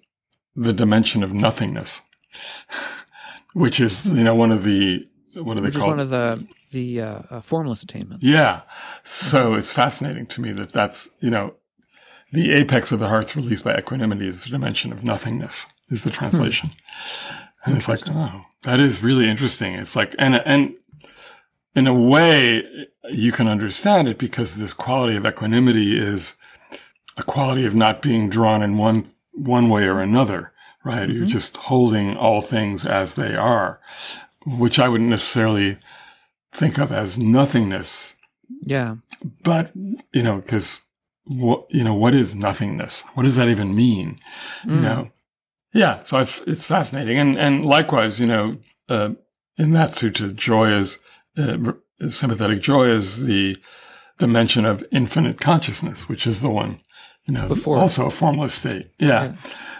the 0.56 0.72
dimension 0.72 1.22
of 1.22 1.32
nothingness, 1.32 2.02
which 3.54 3.80
is 3.80 4.06
you 4.06 4.24
know 4.24 4.34
one 4.34 4.50
of 4.52 4.64
the 4.64 5.06
what 5.34 5.56
are 5.56 5.61
they 5.61 5.66
which 5.66 5.76
called? 5.76 5.90
one 5.90 6.00
of 6.00 6.11
the 6.11 6.46
the 6.70 7.00
uh, 7.00 7.40
formless 7.40 7.82
attainments. 7.82 8.24
Yeah. 8.24 8.62
So 9.04 9.54
it's 9.54 9.72
fascinating 9.72 10.26
to 10.26 10.40
me 10.40 10.52
that 10.52 10.72
that's, 10.72 11.08
you 11.20 11.30
know, 11.30 11.54
the 12.32 12.52
apex 12.52 12.92
of 12.92 12.98
the 12.98 13.08
heart's 13.08 13.36
released 13.36 13.64
by 13.64 13.76
equanimity 13.76 14.28
is 14.28 14.44
the 14.44 14.50
dimension 14.50 14.92
of 14.92 15.04
nothingness, 15.04 15.66
is 15.90 16.04
the 16.04 16.10
translation. 16.10 16.70
Hmm. 16.70 17.34
And 17.64 17.76
it's 17.76 17.88
like, 17.88 18.00
oh, 18.08 18.42
that 18.62 18.80
is 18.80 19.02
really 19.02 19.28
interesting. 19.28 19.74
It's 19.74 19.96
like, 19.96 20.14
and, 20.18 20.36
and 20.36 20.74
in 21.74 21.86
a 21.86 21.94
way, 21.94 22.64
you 23.10 23.32
can 23.32 23.48
understand 23.48 24.08
it 24.08 24.18
because 24.18 24.56
this 24.56 24.72
quality 24.72 25.16
of 25.16 25.26
equanimity 25.26 25.98
is 25.98 26.36
a 27.16 27.22
quality 27.22 27.64
of 27.66 27.74
not 27.74 28.00
being 28.00 28.30
drawn 28.30 28.62
in 28.62 28.78
one, 28.78 29.06
one 29.32 29.68
way 29.68 29.82
or 29.84 30.00
another, 30.00 30.52
right? 30.84 31.08
You're 31.08 31.22
mm-hmm. 31.22 31.26
just 31.26 31.56
holding 31.56 32.16
all 32.16 32.40
things 32.40 32.86
as 32.86 33.14
they 33.16 33.34
are, 33.34 33.80
which 34.46 34.78
I 34.78 34.88
wouldn't 34.88 35.10
necessarily 35.10 35.78
think 36.52 36.78
of 36.78 36.90
as 36.92 37.18
nothingness 37.18 38.14
Yeah. 38.62 38.96
but 39.42 39.70
you 40.12 40.22
know 40.22 40.36
because 40.36 40.82
what 41.28 41.66
you 41.70 41.84
know 41.84 41.94
what 41.94 42.14
is 42.14 42.34
nothingness 42.34 43.02
what 43.14 43.22
does 43.24 43.36
that 43.36 43.48
even 43.48 43.74
mean 43.74 44.18
you 44.64 44.72
Mm. 44.72 44.82
know 44.82 45.10
yeah 45.74 46.02
so 46.04 46.16
I've, 46.18 46.42
it's 46.46 46.64
fascinating 46.66 47.18
and 47.18 47.38
and 47.38 47.64
likewise 47.66 48.18
you 48.18 48.26
know 48.26 48.56
uh, 48.88 49.10
in 49.58 49.72
that 49.72 49.90
sutta 49.90 50.34
joy 50.34 50.72
is 50.72 50.98
uh, 51.36 51.56
sympathetic 52.08 52.60
joy 52.60 52.88
is 52.90 53.24
the 53.26 53.56
dimension 54.18 54.64
of 54.64 54.82
infinite 54.90 55.38
consciousness 55.40 56.08
which 56.08 56.26
is 56.26 56.40
the 56.40 56.50
one 56.50 56.80
you 57.26 57.34
know 57.34 57.46
Before. 57.46 57.78
also 57.78 58.06
a 58.06 58.10
formless 58.10 58.54
state 58.54 58.90
yeah, 58.98 59.06
Yeah. 59.24 59.32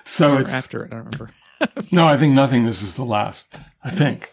so 0.05 0.35
Or 0.35 0.41
it's 0.41 0.53
after 0.53 0.85
it, 0.85 0.93
I 0.93 0.97
don't 0.97 1.05
remember. 1.07 1.31
no 1.91 2.07
i 2.07 2.17
think 2.17 2.35
nothingness 2.35 2.83
is 2.83 2.95
the 2.95 3.05
last 3.05 3.59
i 3.83 3.91
think 3.91 4.31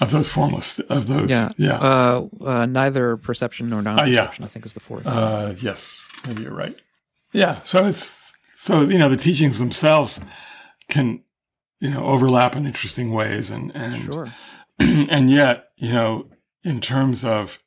of 0.00 0.10
those 0.10 0.28
formless 0.28 0.80
of 0.90 1.06
those 1.06 1.30
Yeah. 1.30 1.50
yeah 1.56 1.78
Uh, 1.78 2.26
uh, 2.44 2.66
neither 2.66 3.16
perception 3.16 3.70
nor 3.70 3.80
non-perception, 3.82 4.44
I 4.44 4.48
think, 4.48 4.66
is 4.66 4.74
the 4.74 4.80
fourth. 4.80 5.06
Uh, 5.06 5.54
yes, 5.60 6.00
maybe 6.26 6.42
you're 6.42 6.54
right. 6.54 6.76
Yeah. 7.32 7.56
So 7.64 7.86
it's 7.86 8.32
so 8.56 8.82
you 8.82 8.98
know 8.98 9.08
the 9.08 9.16
teachings 9.16 9.58
themselves 9.58 10.20
can 10.88 11.22
you 11.80 11.90
know 11.90 12.04
overlap 12.04 12.56
in 12.56 12.66
interesting 12.66 13.12
ways, 13.12 13.50
and 13.50 13.74
and 13.74 14.02
sure. 14.04 14.32
and 14.78 15.30
yet 15.30 15.66
you 15.76 15.92
know 15.92 16.26
in 16.62 16.80
terms 16.80 17.24
of 17.24 17.58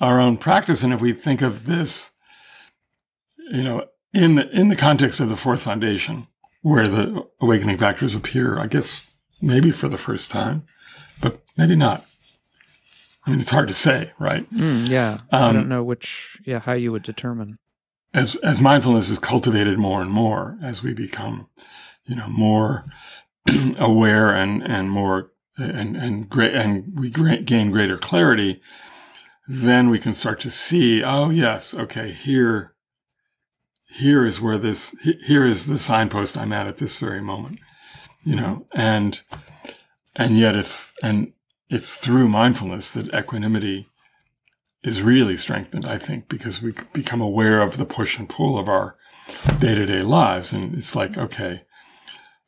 our 0.00 0.20
own 0.20 0.36
practice, 0.36 0.82
and 0.82 0.92
if 0.92 1.00
we 1.00 1.12
think 1.12 1.42
of 1.42 1.66
this, 1.66 2.10
you 3.50 3.62
know, 3.62 3.84
in 4.12 4.34
the 4.36 4.48
in 4.50 4.68
the 4.68 4.76
context 4.76 5.20
of 5.20 5.28
the 5.28 5.36
fourth 5.36 5.62
foundation, 5.62 6.26
where 6.62 6.86
the 6.88 7.26
awakening 7.40 7.78
factors 7.78 8.14
appear, 8.14 8.58
I 8.58 8.66
guess 8.66 9.06
maybe 9.40 9.70
for 9.70 9.88
the 9.88 9.98
first 9.98 10.30
time, 10.30 10.64
but 11.20 11.42
maybe 11.56 11.76
not. 11.76 12.04
I 13.24 13.30
mean, 13.30 13.38
it's 13.40 13.50
hard 13.50 13.68
to 13.68 13.74
say, 13.74 14.10
right? 14.18 14.52
Mm, 14.52 14.88
yeah, 14.88 15.20
I 15.30 15.42
Um, 15.48 15.54
don't 15.54 15.68
know 15.68 15.84
which. 15.84 16.38
Yeah, 16.44 16.58
how 16.58 16.72
you 16.72 16.90
would 16.90 17.04
determine. 17.04 17.58
As 18.14 18.36
as 18.36 18.60
mindfulness 18.60 19.08
is 19.08 19.18
cultivated 19.18 19.78
more 19.78 20.02
and 20.02 20.10
more 20.10 20.58
as 20.62 20.82
we 20.82 20.92
become 20.92 21.48
you 22.04 22.14
know 22.14 22.28
more 22.28 22.84
aware 23.78 24.34
and 24.34 24.62
and 24.62 24.90
more 24.90 25.32
and 25.56 25.96
and 25.96 26.28
great 26.28 26.54
and 26.54 26.98
we 26.98 27.10
gain 27.10 27.70
greater 27.70 27.98
clarity 27.98 28.60
then 29.48 29.90
we 29.90 29.98
can 29.98 30.12
start 30.12 30.40
to 30.40 30.50
see 30.50 31.02
oh 31.02 31.30
yes 31.30 31.74
okay 31.74 32.12
here 32.12 32.74
here 33.88 34.24
is 34.24 34.40
where 34.40 34.56
this 34.56 34.94
here 35.24 35.46
is 35.46 35.66
the 35.66 35.78
signpost 35.78 36.38
i'm 36.38 36.52
at 36.52 36.66
at 36.66 36.78
this 36.78 36.98
very 36.98 37.20
moment 37.20 37.58
you 38.24 38.34
know 38.34 38.66
and 38.74 39.22
and 40.16 40.38
yet 40.38 40.56
it's 40.56 40.94
and 41.02 41.32
it's 41.68 41.96
through 41.96 42.28
mindfulness 42.28 42.90
that 42.90 43.12
equanimity 43.14 43.88
is 44.84 45.02
really 45.02 45.36
strengthened, 45.36 45.86
I 45.86 45.98
think, 45.98 46.28
because 46.28 46.60
we 46.60 46.74
become 46.92 47.20
aware 47.20 47.62
of 47.62 47.78
the 47.78 47.84
push 47.84 48.18
and 48.18 48.28
pull 48.28 48.58
of 48.58 48.68
our 48.68 48.96
day 49.58 49.74
to 49.74 49.86
day 49.86 50.02
lives. 50.02 50.52
And 50.52 50.74
it's 50.76 50.96
like, 50.96 51.16
okay, 51.16 51.62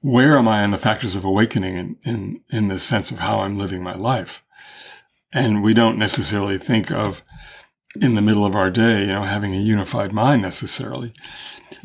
where 0.01 0.37
am 0.37 0.49
I 0.49 0.65
in 0.65 0.71
the 0.71 0.79
factors 0.79 1.17
of 1.17 1.25
awakening 1.25 1.77
in, 1.77 1.97
in, 2.05 2.41
in 2.51 2.69
the 2.69 2.79
sense 2.79 3.11
of 3.11 3.21
how 3.21 3.41
I'm 3.41 3.59
living 3.59 3.83
my 3.83 3.95
life? 3.95 4.43
And 5.33 5.63
we 5.63 5.75
don't 5.75 5.99
necessarily 5.99 6.59
think 6.59 6.91
of 6.91 7.23
in 8.01 8.15
the 8.15 8.23
middle 8.23 8.45
of 8.45 8.55
our 8.55 8.71
day, 8.71 9.01
you 9.03 9.07
know, 9.07 9.23
having 9.23 9.55
a 9.55 9.61
unified 9.61 10.13
mind 10.13 10.43
necessarily. 10.43 11.13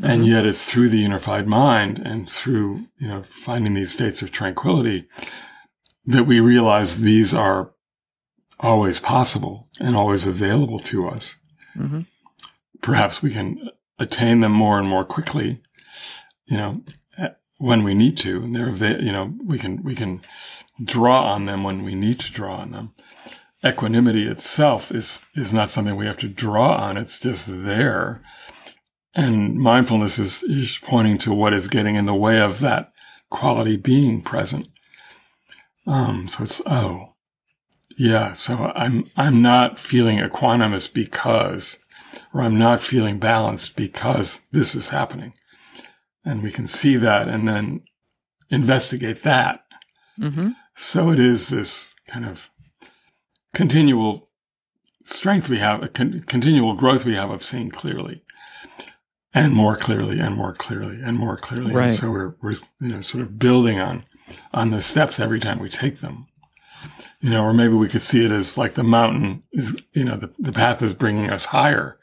And 0.01 0.23
mm-hmm. 0.23 0.31
yet 0.31 0.45
it's 0.45 0.65
through 0.65 0.89
the 0.89 0.99
unified 0.99 1.47
mind 1.47 1.99
and 1.99 2.29
through, 2.29 2.87
you 2.97 3.07
know, 3.07 3.23
finding 3.23 3.73
these 3.73 3.91
states 3.91 4.21
of 4.21 4.31
tranquility 4.31 5.07
that 6.05 6.25
we 6.25 6.39
realize 6.39 7.01
these 7.01 7.33
are 7.33 7.71
always 8.59 8.99
possible 8.99 9.67
and 9.79 9.95
always 9.95 10.25
available 10.25 10.79
to 10.79 11.07
us. 11.07 11.35
hmm 11.73 12.01
Perhaps 12.81 13.21
we 13.21 13.31
can 13.31 13.69
attain 13.97 14.39
them 14.39 14.53
more 14.53 14.79
and 14.79 14.87
more 14.87 15.03
quickly, 15.03 15.61
you 16.45 16.55
know, 16.55 16.81
when 17.57 17.83
we 17.83 17.93
need 17.93 18.17
to. 18.19 18.41
And 18.41 18.55
they're, 18.55 18.69
ava- 18.69 19.03
you 19.03 19.11
know, 19.11 19.33
we 19.45 19.59
can, 19.59 19.83
we 19.83 19.95
can 19.95 20.21
draw 20.81 21.33
on 21.33 21.45
them 21.45 21.63
when 21.63 21.83
we 21.83 21.93
need 21.93 22.21
to 22.21 22.31
draw 22.31 22.55
on 22.55 22.71
them. 22.71 22.93
Equanimity 23.65 24.25
itself 24.25 24.91
is, 24.93 25.25
is 25.35 25.51
not 25.51 25.69
something 25.69 25.97
we 25.97 26.05
have 26.05 26.17
to 26.19 26.29
draw 26.29 26.77
on. 26.77 26.95
It's 26.95 27.19
just 27.19 27.47
there. 27.65 28.21
And 29.13 29.55
mindfulness 29.55 30.17
is, 30.17 30.43
is 30.43 30.79
pointing 30.81 31.17
to 31.19 31.33
what 31.33 31.53
is 31.53 31.67
getting 31.67 31.95
in 31.95 32.05
the 32.05 32.13
way 32.15 32.39
of 32.39 32.61
that 32.61 32.93
quality 33.29 33.75
being 33.75 34.21
present. 34.21 34.67
Um, 35.85 36.29
so 36.29 36.45
it's, 36.45 36.61
oh, 36.65 37.15
yeah, 37.99 38.31
so 38.31 38.71
I'm 38.75 39.11
I'm 39.17 39.41
not 39.41 39.77
feeling 39.77 40.19
equanimous 40.19 40.91
because, 40.91 41.79
or 42.33 42.41
I'm 42.41 42.57
not 42.57 42.79
feeling 42.79 43.19
balanced 43.19 43.75
because 43.75 44.47
this 44.53 44.73
is 44.73 44.87
happening, 44.87 45.33
and 46.23 46.41
we 46.41 46.49
can 46.49 46.65
see 46.65 46.95
that 46.95 47.27
and 47.27 47.45
then 47.45 47.81
investigate 48.49 49.23
that. 49.23 49.65
hmm 50.17 50.51
So 50.77 51.09
it 51.11 51.19
is 51.19 51.49
this 51.49 51.93
kind 52.07 52.25
of 52.25 52.49
continual 53.53 54.29
strength 55.03 55.49
we 55.49 55.59
have, 55.59 55.83
a 55.83 55.89
con- 55.89 56.21
continual 56.21 56.75
growth 56.75 57.03
we 57.03 57.15
have 57.15 57.29
of 57.31 57.43
seeing 57.43 57.69
clearly, 57.69 58.23
and 59.33 59.53
more 59.53 59.75
clearly, 59.75 60.19
and 60.21 60.37
more 60.37 60.53
clearly, 60.53 61.01
and 61.03 61.17
more 61.19 61.35
clearly. 61.35 61.73
Right. 61.73 61.83
And 61.83 61.93
so 61.93 62.09
we're 62.09 62.35
we're 62.41 62.55
you 62.79 62.87
know 62.93 63.01
sort 63.01 63.23
of 63.23 63.37
building 63.37 63.81
on 63.81 64.05
on 64.53 64.71
the 64.71 64.79
steps 64.79 65.19
every 65.19 65.41
time 65.41 65.59
we 65.59 65.67
take 65.67 65.99
them 65.99 66.27
you 67.21 67.29
know, 67.29 67.43
or 67.43 67.53
maybe 67.53 67.73
we 67.73 67.87
could 67.87 68.01
see 68.01 68.23
it 68.25 68.31
as 68.31 68.57
like 68.57 68.73
the 68.75 68.83
mountain 68.83 69.43
is, 69.51 69.75
you 69.93 70.03
know, 70.05 70.17
the, 70.17 70.29
the 70.39 70.51
path 70.51 70.81
is 70.81 70.93
bringing 70.93 71.29
us 71.29 71.45
higher, 71.45 71.97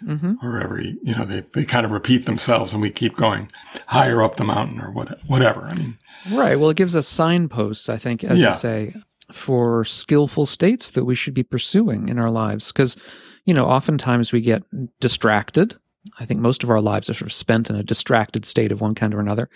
hmm 0.00 0.34
or 0.42 0.60
every, 0.60 0.98
you 1.02 1.14
know, 1.14 1.24
they, 1.24 1.40
they 1.52 1.64
kind 1.64 1.84
of 1.86 1.92
repeat 1.92 2.24
themselves 2.26 2.72
and 2.72 2.82
we 2.82 2.90
keep 2.90 3.14
going 3.16 3.48
higher 3.86 4.22
up 4.22 4.36
the 4.36 4.44
mountain 4.44 4.80
or 4.80 4.90
what, 4.90 5.18
whatever. 5.28 5.62
I 5.62 5.74
mean, 5.74 5.98
Right. 6.30 6.58
Well, 6.58 6.70
it 6.70 6.76
gives 6.76 6.96
us 6.96 7.06
signposts, 7.06 7.88
I 7.88 7.98
think, 7.98 8.24
as 8.24 8.40
Yeah. 8.40 8.48
you 8.48 8.52
say, 8.58 8.94
for 9.30 9.84
skillful 9.84 10.46
states 10.46 10.90
that 10.90 11.04
we 11.04 11.14
should 11.14 11.34
be 11.34 11.42
pursuing 11.42 12.08
in 12.08 12.18
our 12.18 12.30
lives. 12.30 12.72
Because, 12.72 12.96
you 13.44 13.54
know, 13.54 13.66
oftentimes 13.66 14.32
we 14.32 14.40
get 14.40 14.62
distracted. 15.00 15.76
I 16.18 16.24
think 16.26 16.40
most 16.40 16.62
of 16.64 16.70
our 16.70 16.80
lives 16.80 17.08
are 17.08 17.14
sort 17.14 17.30
of 17.30 17.32
spent 17.32 17.70
in 17.70 17.76
a 17.76 17.82
distracted 17.84 18.44
state 18.44 18.72
of 18.72 18.80
one 18.80 18.94
kind 18.94 19.14
or 19.14 19.20
another. 19.20 19.48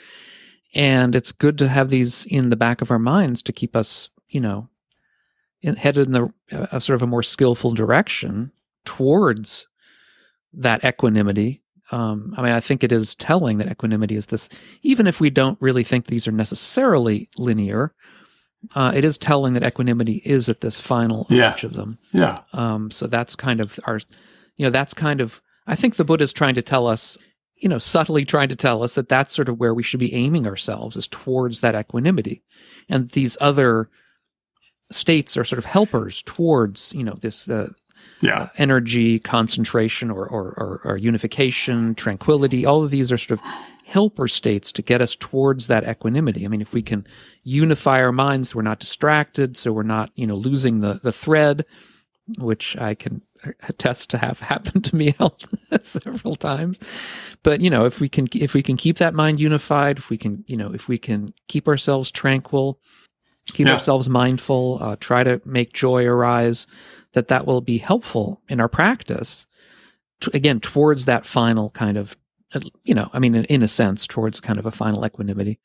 And 0.75 1.15
it's 1.15 1.33
good 1.33 1.59
to 1.59 1.69
have 1.69 1.91
these 1.91 2.25
in 2.27 2.51
the 2.51 2.57
back 2.57 2.81
of 2.83 2.91
our 2.91 2.99
minds 2.99 3.43
to 3.43 3.53
keep 3.53 3.75
us, 3.77 4.09
you 4.29 4.41
know, 4.41 4.69
in, 5.63 5.77
headed 5.77 6.07
in 6.07 6.13
the 6.13 6.33
uh, 6.53 6.79
sort 6.79 6.95
of 6.97 7.03
a 7.03 7.07
more 7.07 7.23
skillful 7.23 7.73
direction 7.73 8.53
towards 8.85 9.67
that 10.53 10.85
equanimity 10.85 11.63
um, 11.93 12.35
I 12.37 12.43
mean, 12.43 12.51
I 12.51 12.59
think 12.59 12.83
it 12.83 12.91
is 12.91 13.15
telling 13.15 13.59
that 13.59 13.71
equanimity 13.71 14.17
is 14.17 14.27
this, 14.27 14.49
even 14.83 15.07
if 15.07 15.21
we 15.21 15.31
don't 15.31 15.57
really 15.61 15.85
think 15.85 16.07
these 16.07 16.27
are 16.27 16.33
necessarily 16.33 17.29
linear, 17.39 17.95
uh, 18.75 18.91
it 18.93 19.05
is 19.05 19.17
telling 19.17 19.55
that 19.55 19.63
equanimity 19.63 20.21
is 20.25 20.49
at 20.49 20.63
this 20.63 20.81
final 20.81 21.29
Yeah. 21.31 21.55
of 21.55 21.63
of 21.63 21.73
them. 21.75 21.99
yeah, 22.13 22.39
Um, 22.53 22.91
so 22.91 23.07
that's 23.07 23.37
kind 23.37 23.61
of 23.61 23.79
our, 23.85 24.01
you 24.57 24.67
know, 24.67 24.71
that's 24.71 24.95
kind 24.95 25.21
of, 25.21 25.41
I 25.69 25.77
think 25.77 25.95
the 25.95 26.05
Buddha 26.05 26.25
is 26.25 26.33
trying 26.33 26.57
to 26.57 26.63
tell 26.63 26.89
us, 26.89 27.17
you 27.55 27.69
know, 27.69 27.79
subtly 27.79 28.25
trying 28.25 28.49
to 28.49 28.57
tell 28.57 28.83
us 28.83 28.97
that 28.97 29.09
that's 29.09 29.33
sort 29.33 29.49
of 29.49 29.61
where 29.61 29.73
we 29.73 29.85
should 29.85 30.01
be 30.01 30.13
aiming 30.13 30.45
ourselves 30.45 30.97
is 30.97 31.07
towards 31.07 31.61
that 31.61 31.77
equanimity. 31.77 32.43
And 32.89 33.11
these 33.11 33.37
other 33.41 33.91
states 34.91 35.37
are 35.37 35.45
sort 35.45 35.59
of 35.59 35.65
helpers 35.65 36.23
towards, 36.23 36.93
you 36.95 37.05
know, 37.05 37.17
this, 37.21 37.49
uh, 37.49 37.69
yeah, 38.21 38.43
uh, 38.43 38.49
energy, 38.57 39.19
concentration, 39.19 40.11
or, 40.11 40.27
or, 40.27 40.55
or, 40.57 40.81
or 40.85 40.97
unification, 40.97 41.95
tranquility. 41.95 42.65
All 42.65 42.83
of 42.83 42.91
these 42.91 43.13
are 43.13 43.19
sort 43.19 43.39
of 43.39 43.47
helper 43.87 44.27
states 44.27 44.73
to 44.73 44.83
get 44.83 45.01
us 45.01 45.15
towards 45.15 45.69
that 45.69 45.89
equanimity. 45.89 46.45
I 46.45 46.49
mean, 46.49 46.61
if 46.61 46.73
we 46.73 46.83
can 46.83 47.07
unify 47.45 48.01
our 48.01 48.13
minds, 48.13 48.55
we're 48.55 48.63
not 48.63 48.81
distracted, 48.81 49.57
so 49.57 49.73
we're 49.73 49.83
not, 49.83 50.11
you 50.17 50.27
know, 50.27 50.35
losing 50.35 50.81
the 50.81 51.01
the 51.03 51.13
thread, 51.13 51.65
which 52.39 52.77
I 52.77 52.95
can 52.95 53.23
attest 53.69 54.11
to 54.11 54.19
have 54.19 54.41
happened 54.53 54.85
to 54.85 54.97
me 54.97 55.15
several 55.83 56.37
times. 56.37 56.79
But 57.43 57.61
you 57.61 57.71
know, 57.71 57.85
if 57.85 58.01
we 58.01 58.09
can 58.09 58.29
if 58.35 58.55
we 58.55 58.63
can 58.63 58.77
keep 58.77 58.99
that 58.99 59.15
mind 59.15 59.41
unified, 59.41 59.99
if 59.99 60.11
we 60.11 60.19
can, 60.19 60.45
you 60.47 60.57
know, 60.57 60.73
if 60.73 60.89
we 60.89 60.99
can 60.99 61.33
keep 61.49 61.69
ourselves 61.69 62.11
tranquil, 62.11 62.81
keep 63.53 63.67
Yeah. 63.67 63.75
ourselves 63.75 64.09
mindful, 64.09 64.79
uh, 64.81 64.97
try 65.01 65.25
to 65.25 65.41
make 65.45 65.73
joy 65.73 66.05
arise, 66.07 66.67
that 67.13 67.29
that 67.29 67.47
will 67.47 67.61
be 67.61 67.79
helpful 67.79 68.43
in 68.49 68.61
our 68.61 68.69
practice. 68.69 69.47
To, 70.21 70.31
again, 70.35 70.61
towards 70.61 71.05
that 71.05 71.27
final 71.27 71.71
kind 71.71 71.97
of, 71.99 72.17
uh, 72.55 72.61
you 72.85 72.95
know, 72.95 73.11
I 73.13 73.19
mean, 73.19 73.35
in, 73.35 73.45
in 73.45 73.63
a 73.63 73.69
sense, 73.69 74.07
towards 74.07 74.41
kind 74.41 74.59
of 74.59 74.67
a 74.67 74.71
final 74.71 75.05
equanimity 75.05 75.59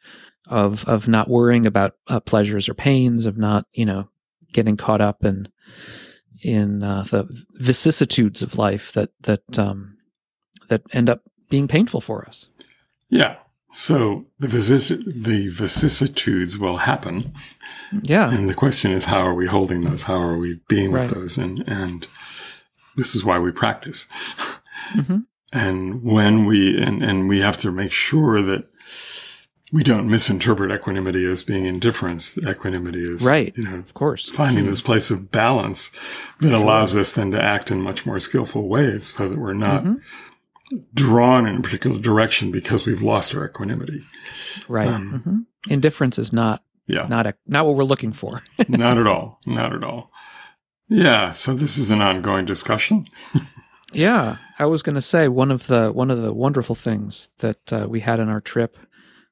of 0.47 0.83
of 0.85 1.07
not 1.07 1.29
worrying 1.29 1.65
about 1.65 1.95
uh, 2.07 2.19
pleasures 2.19 2.67
or 2.67 2.73
pains, 2.73 3.25
of 3.25 3.37
not, 3.37 3.65
you 3.73 3.85
know, 3.85 4.09
getting 4.53 4.75
caught 4.77 4.99
up 5.01 5.23
in 5.23 5.47
in 6.43 6.83
uh, 6.83 7.03
the 7.03 7.27
vicissitudes 7.53 8.41
of 8.41 8.57
life 8.57 8.91
that 8.93 9.11
that 9.21 9.59
um, 9.59 9.97
that 10.69 10.81
end 10.91 11.09
up 11.09 11.21
being 11.49 11.67
painful 11.67 12.01
for 12.01 12.25
us. 12.27 12.47
yeah. 13.09 13.35
So 13.71 14.25
the 14.39 14.47
vicis- 14.47 15.03
the 15.05 15.47
vicissitudes 15.47 16.57
will 16.57 16.77
happen, 16.77 17.33
Yeah, 18.03 18.29
and 18.29 18.49
the 18.49 18.53
question 18.53 18.91
is, 18.91 19.05
how 19.05 19.19
are 19.19 19.33
we 19.33 19.47
holding 19.47 19.81
those? 19.81 20.03
How 20.03 20.15
are 20.21 20.37
we 20.37 20.59
being 20.67 20.91
Right. 20.91 21.09
with 21.09 21.15
those? 21.17 21.37
And 21.37 21.63
and 21.67 22.07
this 22.97 23.15
is 23.15 23.23
why 23.23 23.39
we 23.39 23.51
practice. 23.51 24.07
hmm 24.93 25.19
and 25.53 26.01
when 26.01 26.45
we 26.45 26.77
and, 26.81 27.03
and 27.03 27.27
we 27.27 27.41
have 27.41 27.57
to 27.57 27.71
make 27.71 27.91
sure 27.91 28.41
that 28.41 28.63
we 29.73 29.83
don't 29.83 30.09
misinterpret 30.09 30.71
equanimity 30.71 31.25
as 31.29 31.43
being 31.43 31.65
indifference 31.65 32.37
equanimity 32.37 33.01
is 33.01 33.21
Right. 33.25 33.53
you 33.57 33.63
know 33.63 33.75
of 33.75 33.93
course. 33.93 34.29
finding 34.29 34.65
this 34.65 34.79
place 34.81 35.11
of 35.11 35.29
balance 35.31 35.91
that 36.39 36.53
allows 36.53 36.95
us 36.95 37.13
then 37.13 37.31
to 37.31 37.41
act 37.41 37.69
in 37.71 37.81
much 37.81 38.05
more 38.05 38.19
skillful 38.19 38.67
ways 38.69 39.05
so 39.07 39.27
that 39.29 39.37
we're 39.37 39.53
not 39.53 39.83
Mhm. 39.83 39.99
Drawn 40.93 41.47
in 41.47 41.57
a 41.57 41.61
particular 41.61 41.99
direction 41.99 42.51
because 42.51 42.85
we've 42.85 43.01
lost 43.01 43.35
our 43.35 43.45
equanimity. 43.45 44.01
Right. 44.67 44.87
Um, 44.87 45.21
hmm 45.23 45.71
Indifference 45.71 46.17
is 46.17 46.33
not 46.33 46.63
yeah. 46.87 47.05
not 47.07 47.27
a, 47.27 47.35
not 47.45 47.65
what 47.67 47.75
we're 47.75 47.83
looking 47.83 48.13
for. 48.13 48.41
not 48.67 48.97
at 48.97 49.05
all. 49.05 49.39
Not 49.45 49.73
at 49.73 49.83
all. 49.83 50.11
Yeah 50.89 51.31
so 51.31 51.53
this 51.53 51.77
is 51.77 51.91
an 51.91 52.01
ongoing 52.01 52.45
discussion. 52.45 53.07
Yeah, 53.93 54.37
I 54.57 54.67
was 54.67 54.83
going 54.83 54.95
to 54.95 55.01
say 55.01 55.27
one 55.27 55.51
of 55.51 55.67
the 55.67 55.91
one 55.91 56.09
of 56.09 56.21
the 56.21 56.33
wonderful 56.33 56.75
things 56.75 57.27
that 57.39 57.73
uh, 57.73 57.87
we 57.89 57.99
had 57.99 58.21
on 58.21 58.29
our 58.29 58.39
trip 58.39 58.77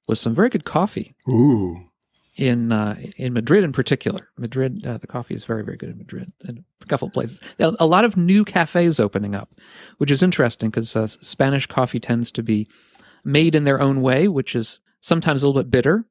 was 0.05 0.19
some 0.19 0.35
very 0.35 0.49
good 0.49 0.65
coffee. 0.65 1.15
Ooh 1.29 1.88
in 2.35 2.71
uh, 2.71 2.95
in 3.17 3.33
Madrid, 3.33 3.63
in 3.63 3.71
particular. 3.71 4.29
Madrid, 4.37 4.85
uh, 4.85 4.97
the 4.97 5.07
coffee 5.07 5.33
is 5.33 5.45
very 5.45 5.63
very 5.63 5.77
good 5.77 5.89
in 5.89 5.97
Madrid, 5.97 6.31
and 6.47 6.63
a 6.81 6.85
couple 6.85 7.07
of 7.07 7.13
places. 7.13 7.39
A 7.59 7.75
a 7.79 7.85
lot 7.85 8.05
of 8.05 8.17
new 8.17 8.45
cafes 8.45 8.99
opening 8.99 9.35
up, 9.35 9.49
which 9.97 10.11
is 10.11 10.23
interesting 10.23 10.69
because 10.69 10.95
uh, 10.95 11.07
Spanish 11.07 11.65
coffee 11.67 11.99
tends 11.99 12.31
to 12.31 12.43
be 12.43 12.67
made 13.23 13.55
in 13.55 13.65
their 13.65 13.81
own 13.81 14.01
way, 14.01 14.27
which 14.27 14.55
is 14.55 14.79
sometimes 15.01 15.43
a 15.43 15.47
little 15.47 15.61
bit 15.61 15.71
bitter. 15.71 16.05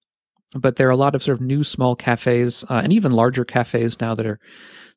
But 0.55 0.77
there 0.77 0.89
are 0.89 0.93
a 0.93 0.97
lot 0.97 1.15
of 1.15 1.23
sort 1.23 1.39
of 1.39 1.43
new 1.43 1.63
small 1.63 1.95
cafes 1.95 2.65
uh, 2.71 2.81
and 2.83 2.93
even 2.93 3.13
larger 3.13 3.45
cafes 3.45 4.01
now 4.01 4.15
that 4.15 4.27
are 4.27 4.41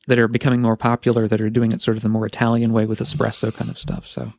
that 0.07 0.17
are 0.17 0.27
becoming 0.27 0.61
more 0.61 0.77
popular 0.77 1.27
that 1.27 1.41
are 1.41 1.49
doing 1.49 1.71
it 1.71 1.81
sort 1.81 1.97
of 1.97 2.03
the 2.03 2.09
more 2.09 2.25
Italian 2.25 2.73
way 2.73 2.85
with 2.85 2.99
espresso 2.99 3.53
kind 3.53 3.69
of 3.69 3.77
stuff. 3.77 4.07
So 4.07 4.33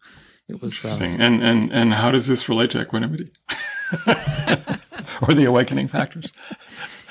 it 0.49 0.61
was 0.61 0.73
uh, 0.85 0.88
Interesting. 0.88 1.21
and 1.21 1.42
and 1.42 1.73
and 1.73 1.95
how 1.95 2.11
does 2.11 2.27
this 2.27 2.49
relate 2.49 2.71
to 2.71 2.81
equanimity? 2.81 3.31
or 5.23 5.35
the 5.35 5.45
awakening 5.45 5.89
factors? 5.89 6.33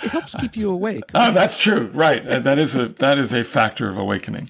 it 0.04 0.10
helps 0.10 0.34
keep 0.36 0.58
you 0.58 0.70
awake. 0.72 1.04
Oh, 1.14 1.32
that's 1.32 1.58
true. 1.58 1.92
Right. 1.94 2.26
Uh, 2.28 2.40
That 2.40 2.58
is 2.60 2.76
a 2.76 2.88
that 2.88 3.18
is 3.20 3.34
a 3.34 3.44
factor 3.44 3.88
of 3.90 3.98
awakening. 3.98 4.50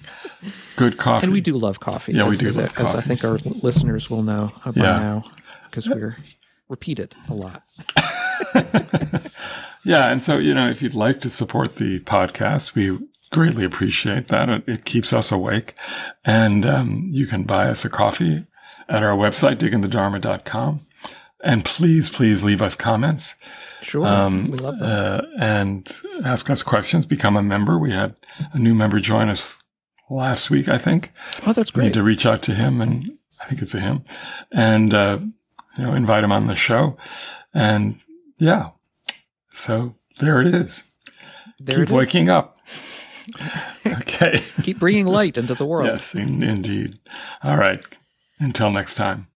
Good 0.76 0.96
coffee. 0.96 1.26
And 1.26 1.32
we 1.32 1.40
do 1.40 1.56
love 1.58 1.80
coffee. 1.80 2.12
Yeah, 2.14 2.28
we 2.28 2.36
do 2.36 2.46
as, 2.48 2.56
love 2.56 2.72
as 2.78 2.94
I 2.94 3.00
think 3.02 3.22
our 3.24 3.38
listeners 3.62 4.08
will 4.08 4.22
know 4.22 4.50
by 4.64 4.72
Yeah. 4.76 4.98
now 4.98 5.24
because 5.70 5.88
we're 5.88 6.16
repeat 6.68 6.98
it 6.98 7.14
a 7.28 7.34
lot. 7.34 7.62
Yeah, 9.84 10.12
and 10.12 10.22
so 10.22 10.38
you 10.38 10.54
know, 10.54 10.70
if 10.70 10.80
you'd 10.80 10.94
like 10.94 11.20
to 11.22 11.30
support 11.30 11.76
the 11.76 11.98
podcast, 12.00 12.74
we 12.76 12.98
greatly 13.32 13.64
appreciate 13.64 14.28
that. 14.28 14.48
It, 14.48 14.64
it 14.68 14.84
keeps 14.84 15.12
us 15.12 15.32
awake, 15.32 15.74
and 16.24 16.64
um, 16.64 17.08
you 17.10 17.26
can 17.26 17.42
buy 17.42 17.68
us 17.68 17.84
a 17.84 17.90
coffee 17.90 18.46
at 18.88 19.02
our 19.02 19.16
website 19.16 19.56
digginthedharma.com. 19.58 20.78
And 21.42 21.64
please, 21.64 22.08
please 22.08 22.44
leave 22.44 22.62
us 22.62 22.76
comments 22.76 23.34
Sure, 23.82 24.06
Um, 24.06 24.48
we 24.50 24.58
love 24.58 24.78
that. 24.78 24.86
uh, 24.88 25.22
and 25.40 25.92
ask 26.24 26.48
us 26.50 26.62
questions. 26.62 27.04
Become 27.04 27.36
a 27.36 27.42
member. 27.42 27.78
We 27.78 27.90
had 27.90 28.14
a 28.52 28.58
new 28.58 28.74
member 28.74 29.00
join 29.00 29.28
us 29.28 29.56
last 30.08 30.50
week, 30.50 30.68
I 30.68 30.78
think. 30.78 31.10
oh, 31.46 31.52
that's 31.52 31.72
great. 31.72 31.82
We 31.82 31.86
need 31.88 31.94
to 31.94 32.02
reach 32.04 32.24
out 32.24 32.42
to 32.42 32.54
him, 32.54 32.80
and 32.80 33.10
I 33.40 33.46
think 33.46 33.60
it's 33.60 33.74
a 33.74 33.80
him, 33.80 34.04
and 34.52 34.94
uh, 34.94 35.18
you 35.76 35.84
know, 35.84 35.94
invite 35.94 36.22
him 36.22 36.30
on 36.30 36.46
the 36.46 36.54
show. 36.54 36.96
And 37.52 37.98
yeah, 38.38 38.70
so 39.52 39.96
there 40.20 40.40
it 40.40 40.54
is. 40.54 40.84
There 41.58 41.78
Keep 41.78 41.82
it 41.82 41.88
is. 41.88 41.92
waking 41.92 42.28
up. 42.28 42.58
okay. 43.86 44.42
Keep 44.62 44.78
bringing 44.78 45.06
light 45.06 45.36
into 45.36 45.54
the 45.54 45.66
world. 45.72 45.88
yes, 45.88 46.14
in, 46.14 46.42
indeed. 46.44 47.00
All 47.42 47.56
right. 47.56 47.82
Until 48.38 48.70
next 48.70 48.94
time. 48.94 49.26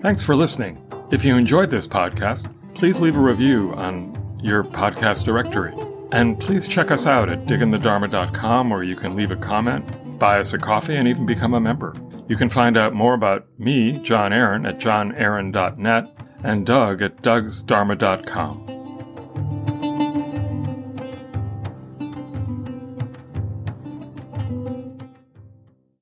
Thanks 0.00 0.22
for 0.22 0.36
listening. 0.36 0.84
If 1.10 1.24
you 1.24 1.36
enjoyed 1.36 1.70
this 1.70 1.86
podcast, 1.86 2.54
please 2.74 3.00
leave 3.00 3.16
a 3.16 3.20
review 3.20 3.72
on 3.74 4.38
your 4.40 4.62
podcast 4.62 5.24
directory. 5.24 5.74
And 6.12 6.38
please 6.38 6.68
check 6.68 6.90
us 6.90 7.06
out 7.06 7.28
at 7.28 7.46
digginthedharma.com 7.46 8.70
where 8.70 8.82
you 8.82 8.96
can 8.96 9.16
leave 9.16 9.30
a 9.30 9.36
comment, 9.36 10.18
buy 10.18 10.38
us 10.38 10.52
a 10.52 10.58
coffee, 10.58 10.96
and 10.96 11.08
even 11.08 11.26
become 11.26 11.54
a 11.54 11.60
member. 11.60 11.94
You 12.28 12.36
can 12.36 12.48
find 12.48 12.76
out 12.76 12.94
more 12.94 13.14
about 13.14 13.46
me, 13.58 13.98
John 13.98 14.32
Aaron, 14.32 14.66
at 14.66 14.78
johnaaron.net 14.78 16.08
and 16.44 16.64
Doug 16.64 17.02
at 17.02 17.16
dougsdharma.com. 17.22 18.77